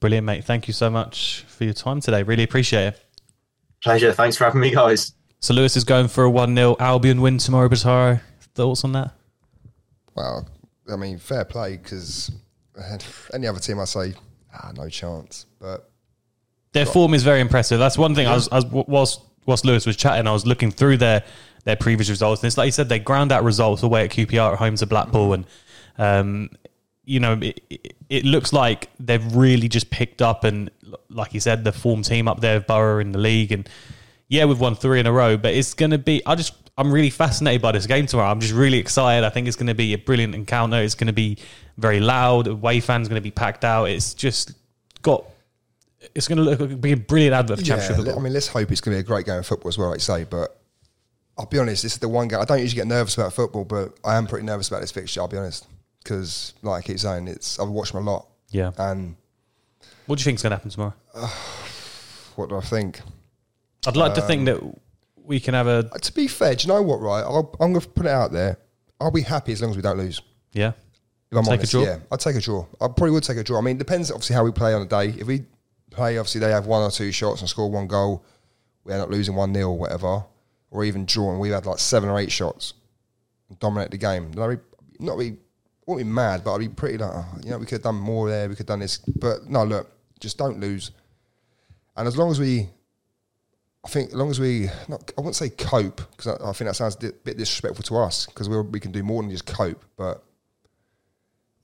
Brilliant, 0.00 0.24
mate. 0.24 0.44
Thank 0.44 0.68
you 0.68 0.72
so 0.72 0.88
much 0.88 1.44
for 1.48 1.64
your 1.64 1.74
time 1.74 2.00
today. 2.00 2.22
Really 2.22 2.44
appreciate 2.44 2.88
it. 2.88 3.04
Pleasure. 3.82 4.12
Thanks 4.12 4.36
for 4.38 4.44
having 4.44 4.60
me, 4.60 4.70
guys. 4.70 5.12
So 5.40 5.54
Lewis 5.54 5.76
is 5.76 5.84
going 5.84 6.08
for 6.08 6.24
a 6.24 6.30
1 6.30 6.54
0 6.54 6.76
Albion 6.80 7.20
win 7.20 7.38
tomorrow, 7.38 7.68
Bataro. 7.68 8.20
Thoughts 8.54 8.84
on 8.84 8.92
that? 8.92 9.12
Well, 10.14 10.48
I 10.90 10.96
mean, 10.96 11.18
fair 11.18 11.44
play 11.44 11.76
because 11.76 12.30
any 13.34 13.46
other 13.46 13.60
team, 13.60 13.78
I 13.78 13.84
say, 13.84 14.14
ah, 14.52 14.72
no 14.74 14.88
chance. 14.88 15.46
But 15.60 15.90
Their 16.72 16.86
form 16.86 17.14
is 17.14 17.22
very 17.22 17.40
impressive. 17.40 17.78
That's 17.78 17.98
one 17.98 18.14
thing. 18.14 18.26
I 18.26 18.34
was, 18.34 18.48
I 18.48 18.56
was 18.56 18.64
whilst 18.86 19.20
whilst 19.46 19.64
Lewis 19.64 19.86
was 19.86 19.96
chatting, 19.96 20.26
I 20.26 20.32
was 20.32 20.46
looking 20.46 20.70
through 20.70 20.98
their 20.98 21.22
their 21.64 21.76
previous 21.76 22.08
results, 22.08 22.42
and 22.42 22.48
it's 22.48 22.56
like 22.56 22.66
you 22.66 22.72
said, 22.72 22.88
they 22.88 22.98
ground 22.98 23.32
out 23.32 23.44
results 23.44 23.82
away 23.82 24.04
at 24.04 24.10
QPR 24.10 24.52
at 24.52 24.58
home 24.58 24.76
to 24.76 24.86
Blackpool, 24.86 25.32
and 25.32 25.46
um, 25.98 26.50
you 27.04 27.20
know, 27.20 27.34
it, 27.40 27.60
it, 27.70 27.96
it 28.08 28.24
looks 28.24 28.52
like 28.52 28.90
they've 29.00 29.34
really 29.34 29.68
just 29.68 29.90
picked 29.90 30.22
up, 30.22 30.44
and 30.44 30.70
like 31.08 31.34
you 31.34 31.40
said, 31.40 31.64
the 31.64 31.72
form 31.72 32.02
team 32.02 32.28
up 32.28 32.40
there, 32.40 32.60
Borough 32.60 33.00
in 33.00 33.12
the 33.12 33.18
league, 33.18 33.52
and 33.52 33.68
yeah, 34.28 34.44
we've 34.44 34.60
won 34.60 34.74
three 34.74 35.00
in 35.00 35.06
a 35.06 35.12
row, 35.12 35.36
but 35.36 35.54
it's 35.54 35.74
going 35.74 35.92
to 35.92 35.98
be. 35.98 36.24
I 36.26 36.34
just 36.34 36.54
I'm 36.78 36.92
really 36.92 37.10
fascinated 37.10 37.62
by 37.62 37.72
this 37.72 37.86
game 37.86 38.06
tomorrow. 38.06 38.30
I'm 38.30 38.40
just 38.40 38.52
really 38.52 38.78
excited. 38.78 39.24
I 39.24 39.30
think 39.30 39.48
it's 39.48 39.56
going 39.56 39.68
to 39.68 39.74
be 39.74 39.94
a 39.94 39.98
brilliant 39.98 40.34
encounter. 40.34 40.82
It's 40.82 40.94
going 40.94 41.06
to 41.06 41.12
be 41.12 41.38
very 41.78 42.00
loud. 42.00 42.46
Away 42.46 42.80
fans 42.80 43.08
going 43.08 43.20
to 43.20 43.24
be 43.24 43.30
packed 43.30 43.64
out. 43.64 43.86
It's 43.86 44.14
just 44.14 44.52
got. 45.02 45.24
It's 46.14 46.28
going 46.28 46.38
to 46.38 46.44
look 46.44 46.80
be 46.80 46.92
a 46.92 46.96
brilliant 46.96 47.34
advert 47.34 47.58
for 47.58 47.62
the 47.62 47.66
Championship 47.66 47.96
football. 47.96 48.18
I 48.18 48.22
mean, 48.22 48.32
let's 48.32 48.48
hope 48.48 48.70
it's 48.70 48.80
going 48.80 48.96
to 48.96 49.02
be 49.02 49.06
a 49.06 49.08
great 49.08 49.26
game 49.26 49.38
of 49.38 49.46
football 49.46 49.68
as 49.68 49.78
well, 49.78 49.88
like 49.88 49.96
you 49.96 50.02
say. 50.02 50.24
But 50.24 50.56
I'll 51.38 51.46
be 51.46 51.58
honest, 51.58 51.82
this 51.82 51.94
is 51.94 51.98
the 51.98 52.08
one 52.08 52.28
game 52.28 52.40
I 52.40 52.44
don't 52.44 52.60
usually 52.60 52.80
get 52.80 52.86
nervous 52.86 53.16
about 53.16 53.32
football, 53.32 53.64
but 53.64 53.96
I 54.04 54.16
am 54.16 54.26
pretty 54.26 54.46
nervous 54.46 54.68
about 54.68 54.82
this 54.82 54.92
fixture. 54.92 55.20
I'll 55.20 55.28
be 55.28 55.36
honest 55.36 55.66
because, 56.02 56.54
like 56.62 56.84
I 56.84 56.86
keep 56.86 56.98
saying, 56.98 57.28
it's 57.28 57.58
I've 57.58 57.68
watched 57.68 57.92
them 57.92 58.06
a 58.06 58.10
lot, 58.10 58.28
yeah. 58.50 58.70
and 58.78 59.16
What 60.06 60.18
do 60.18 60.20
you 60.20 60.24
think 60.24 60.36
is 60.36 60.42
going 60.42 60.50
to 60.50 60.56
happen 60.56 60.70
tomorrow? 60.70 60.94
what 62.36 62.48
do 62.48 62.56
I 62.56 62.60
think? 62.60 63.00
I'd 63.86 63.96
like 63.96 64.14
to 64.14 64.22
Um, 64.22 64.26
think 64.26 64.46
that 64.46 64.60
we 65.24 65.40
can 65.40 65.54
have 65.54 65.66
a 65.66 65.88
Uh, 65.92 65.98
To 65.98 66.12
be 66.12 66.28
fair, 66.28 66.54
do 66.54 66.66
you 66.66 66.72
know 66.74 66.82
what? 66.82 67.00
Right, 67.00 67.20
I'll, 67.22 67.54
I'm 67.60 67.72
going 67.72 67.80
to 67.82 67.88
put 67.88 68.06
it 68.06 68.12
out 68.12 68.32
there. 68.32 68.58
I'll 69.00 69.10
be 69.10 69.22
happy 69.22 69.52
as 69.52 69.60
long 69.60 69.70
as 69.70 69.76
we 69.76 69.82
don't 69.82 69.98
lose. 69.98 70.20
yeah. 70.52 70.72
If 71.28 71.36
I'm 71.36 71.42
Take 71.42 71.50
a 71.50 71.52
honest, 71.54 71.72
draw? 71.72 71.82
yeah, 71.82 71.98
I'd 72.12 72.20
take 72.20 72.36
a 72.36 72.40
draw. 72.40 72.62
I 72.80 72.86
probably 72.86 73.10
would 73.10 73.24
take 73.24 73.36
a 73.36 73.42
draw. 73.42 73.58
I 73.58 73.60
mean, 73.60 73.74
it 73.76 73.78
depends 73.80 74.12
obviously 74.12 74.34
how 74.36 74.44
we 74.44 74.52
play 74.52 74.72
on 74.74 74.80
the 74.80 74.86
day. 74.86 75.08
If 75.18 75.26
we 75.26 75.44
play, 75.90 76.18
obviously 76.18 76.40
they 76.40 76.52
have 76.52 76.66
one 76.66 76.82
or 76.82 76.90
two 76.90 77.10
shots 77.10 77.40
and 77.40 77.50
score 77.50 77.68
one 77.68 77.88
goal, 77.88 78.24
we 78.84 78.92
end 78.92 79.02
up 79.02 79.10
losing 79.10 79.34
one 79.34 79.52
0 79.52 79.70
or 79.70 79.76
whatever, 79.76 80.24
or 80.70 80.84
even 80.84 81.04
drawing. 81.04 81.40
We've 81.40 81.52
had 81.52 81.66
like 81.66 81.80
seven 81.80 82.08
or 82.08 82.20
eight 82.20 82.30
shots, 82.30 82.74
and 83.48 83.58
dominate 83.58 83.90
the 83.90 83.96
game. 83.98 84.30
Then 84.30 84.44
I'd 84.50 84.56
be, 84.56 85.04
not 85.04 85.18
be, 85.18 85.36
won't 85.84 85.98
be 85.98 86.04
mad, 86.04 86.44
but 86.44 86.54
I'd 86.54 86.60
be 86.60 86.68
pretty 86.68 86.96
like, 86.98 87.10
oh, 87.12 87.26
you 87.42 87.50
know, 87.50 87.58
we 87.58 87.64
could 87.66 87.72
have 87.72 87.82
done 87.82 87.96
more 87.96 88.28
there. 88.30 88.48
We 88.48 88.54
could 88.54 88.60
have 88.60 88.66
done 88.68 88.78
this, 88.80 88.98
but 88.98 89.46
no, 89.50 89.64
look, 89.64 89.90
just 90.20 90.38
don't 90.38 90.60
lose. 90.60 90.92
And 91.96 92.06
as 92.06 92.16
long 92.16 92.30
as 92.30 92.38
we, 92.38 92.68
I 93.86 93.88
think, 93.88 94.08
as 94.08 94.14
long 94.16 94.30
as 94.30 94.40
we, 94.40 94.68
not, 94.88 95.12
I 95.16 95.20
wouldn't 95.20 95.36
say 95.36 95.48
cope 95.48 96.00
because 96.10 96.26
I, 96.26 96.48
I 96.50 96.52
think 96.52 96.68
that 96.68 96.74
sounds 96.74 96.96
a 96.96 97.12
bit 97.12 97.36
disrespectful 97.38 97.84
to 97.84 97.96
us 97.98 98.26
because 98.26 98.48
we 98.48 98.60
we 98.60 98.80
can 98.80 98.90
do 98.90 99.02
more 99.04 99.22
than 99.22 99.30
just 99.30 99.46
cope, 99.46 99.82
but. 99.96 100.22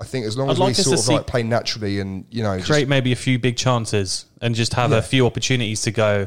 I 0.00 0.04
think 0.04 0.26
as 0.26 0.36
long 0.36 0.48
I'd 0.48 0.52
as 0.54 0.58
like 0.58 0.68
we 0.68 0.74
sort 0.82 0.98
of 0.98 1.06
like 1.08 1.26
play 1.28 1.44
naturally 1.44 2.00
and 2.00 2.24
you 2.28 2.42
know, 2.42 2.56
just- 2.56 2.68
Create 2.68 2.88
maybe 2.88 3.12
a 3.12 3.16
few 3.16 3.38
big 3.38 3.56
chances 3.56 4.24
and 4.40 4.52
just 4.52 4.74
have 4.74 4.90
Yeah. 4.90 4.96
a 4.98 5.02
few 5.02 5.26
opportunities 5.26 5.82
to 5.82 5.92
go. 5.92 6.26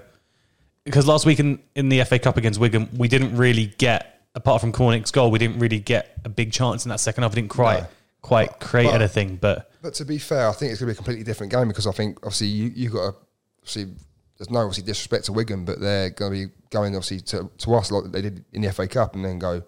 Because 0.85 1.05
last 1.07 1.25
week 1.25 1.41
in, 1.41 1.59
in 1.75 1.89
the 1.89 2.01
FA 2.05 2.17
Cup 2.19 2.37
against 2.37 2.57
Wigan, 2.57 2.87
we 2.95 3.09
didn't 3.09 3.35
really 3.35 3.65
get, 3.77 4.21
apart 4.33 4.61
from 4.61 4.71
Cornick's 4.71 5.11
goal, 5.11 5.29
we 5.29 5.39
didn't 5.39 5.59
really 5.59 5.79
get 5.79 6.17
a 6.23 6.29
big 6.29 6.53
chance 6.53 6.85
in 6.85 6.89
that 6.89 7.01
second 7.01 7.23
half. 7.23 7.33
We 7.33 7.41
didn't 7.41 7.49
quite 7.51 7.81
No. 7.81 7.87
quite 8.21 8.59
create 8.61 8.85
but- 8.85 8.95
anything. 9.01 9.35
But 9.35 9.69
But 9.81 9.93
to 9.95 10.05
be 10.05 10.19
fair, 10.19 10.47
I 10.47 10.53
think 10.53 10.71
it's 10.71 10.79
going 10.79 10.87
to 10.87 10.93
be 10.93 10.95
a 10.95 10.95
completely 10.95 11.25
different 11.25 11.51
game 11.51 11.67
because 11.67 11.85
I 11.87 11.91
think 11.91 12.17
obviously 12.19 12.47
you 12.47 12.71
you 12.73 12.89
got 12.91 13.11
to 13.11 13.15
obviously 13.59 13.93
there's 14.37 14.49
no 14.49 14.59
obviously 14.59 14.83
disrespect 14.83 15.25
to 15.25 15.33
Wigan, 15.33 15.65
but 15.65 15.79
they're 15.79 16.09
going 16.09 16.31
to 16.33 16.47
be 16.47 16.53
going 16.69 16.95
obviously 16.95 17.19
to, 17.21 17.49
to 17.59 17.75
us 17.75 17.91
like 17.91 18.11
they 18.11 18.21
did 18.21 18.43
in 18.53 18.61
the 18.61 18.71
FA 18.73 18.87
Cup, 18.87 19.15
and 19.15 19.23
then 19.23 19.39
go, 19.39 19.63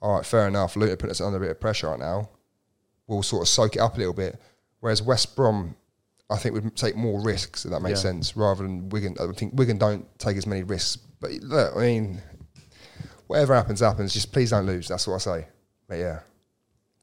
all 0.00 0.16
right, 0.16 0.24
fair 0.24 0.48
enough. 0.48 0.76
Luton 0.76 0.96
put 0.96 1.10
us 1.10 1.20
under 1.20 1.36
a 1.36 1.40
bit 1.40 1.50
of 1.50 1.60
pressure 1.60 1.88
right 1.88 1.98
now. 1.98 2.30
We'll 3.06 3.22
sort 3.22 3.42
of 3.42 3.48
soak 3.48 3.76
it 3.76 3.80
up 3.80 3.96
a 3.96 3.98
little 3.98 4.14
bit. 4.14 4.40
Whereas 4.80 5.02
West 5.02 5.36
Brom, 5.36 5.76
I 6.30 6.36
think 6.36 6.54
would 6.54 6.74
take 6.76 6.96
more 6.96 7.20
risks 7.20 7.64
if 7.66 7.70
that 7.72 7.80
makes 7.80 7.98
Yeah. 8.04 8.10
sense, 8.10 8.36
rather 8.36 8.62
than 8.62 8.88
Wigan. 8.88 9.16
I 9.20 9.30
think 9.32 9.52
Wigan 9.56 9.76
don't 9.78 10.06
take 10.18 10.36
as 10.38 10.46
many 10.46 10.62
risks. 10.62 10.96
But 11.20 11.32
look, 11.42 11.76
I 11.76 11.80
mean, 11.80 12.22
whatever 13.26 13.54
happens, 13.54 13.80
happens. 13.80 14.14
Just 14.14 14.32
please 14.32 14.50
don't 14.50 14.64
lose. 14.64 14.88
That's 14.88 15.06
what 15.06 15.16
I 15.16 15.18
say. 15.18 15.48
But 15.88 15.96
yeah. 15.98 16.20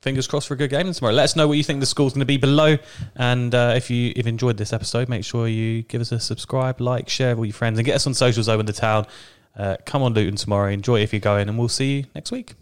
Fingers 0.01 0.27
crossed 0.27 0.47
for 0.47 0.53
a 0.53 0.57
good 0.57 0.69
game 0.69 0.91
tomorrow. 0.91 1.13
Let 1.13 1.23
us 1.23 1.35
know 1.35 1.47
what 1.47 1.57
you 1.57 1.63
think 1.63 1.79
the 1.79 1.85
score's 1.85 2.13
going 2.13 2.21
to 2.21 2.25
be 2.25 2.37
below. 2.37 2.77
And 3.15 3.53
uh, 3.53 3.73
if 3.75 3.89
you 3.89 4.13
have 4.15 4.27
enjoyed 4.27 4.57
this 4.57 4.73
episode, 4.73 5.09
make 5.09 5.23
sure 5.25 5.47
you 5.47 5.83
give 5.83 6.01
us 6.01 6.11
a 6.11 6.19
subscribe, 6.19 6.79
like, 6.79 7.09
share 7.09 7.31
with 7.31 7.39
all 7.39 7.45
your 7.45 7.53
friends, 7.53 7.79
and 7.79 7.85
get 7.85 7.95
us 7.95 8.07
on 8.07 8.13
socials 8.13 8.47
over 8.47 8.59
in 8.59 8.65
the 8.65 8.73
town. 8.73 9.07
Uh, 9.55 9.77
come 9.85 10.03
on 10.03 10.13
Luton 10.13 10.35
tomorrow. 10.35 10.71
Enjoy 10.71 10.99
it 10.99 11.03
if 11.03 11.13
you're 11.13 11.19
going, 11.19 11.49
and 11.49 11.57
we'll 11.57 11.67
see 11.67 11.97
you 11.97 12.05
next 12.13 12.31
week. 12.31 12.53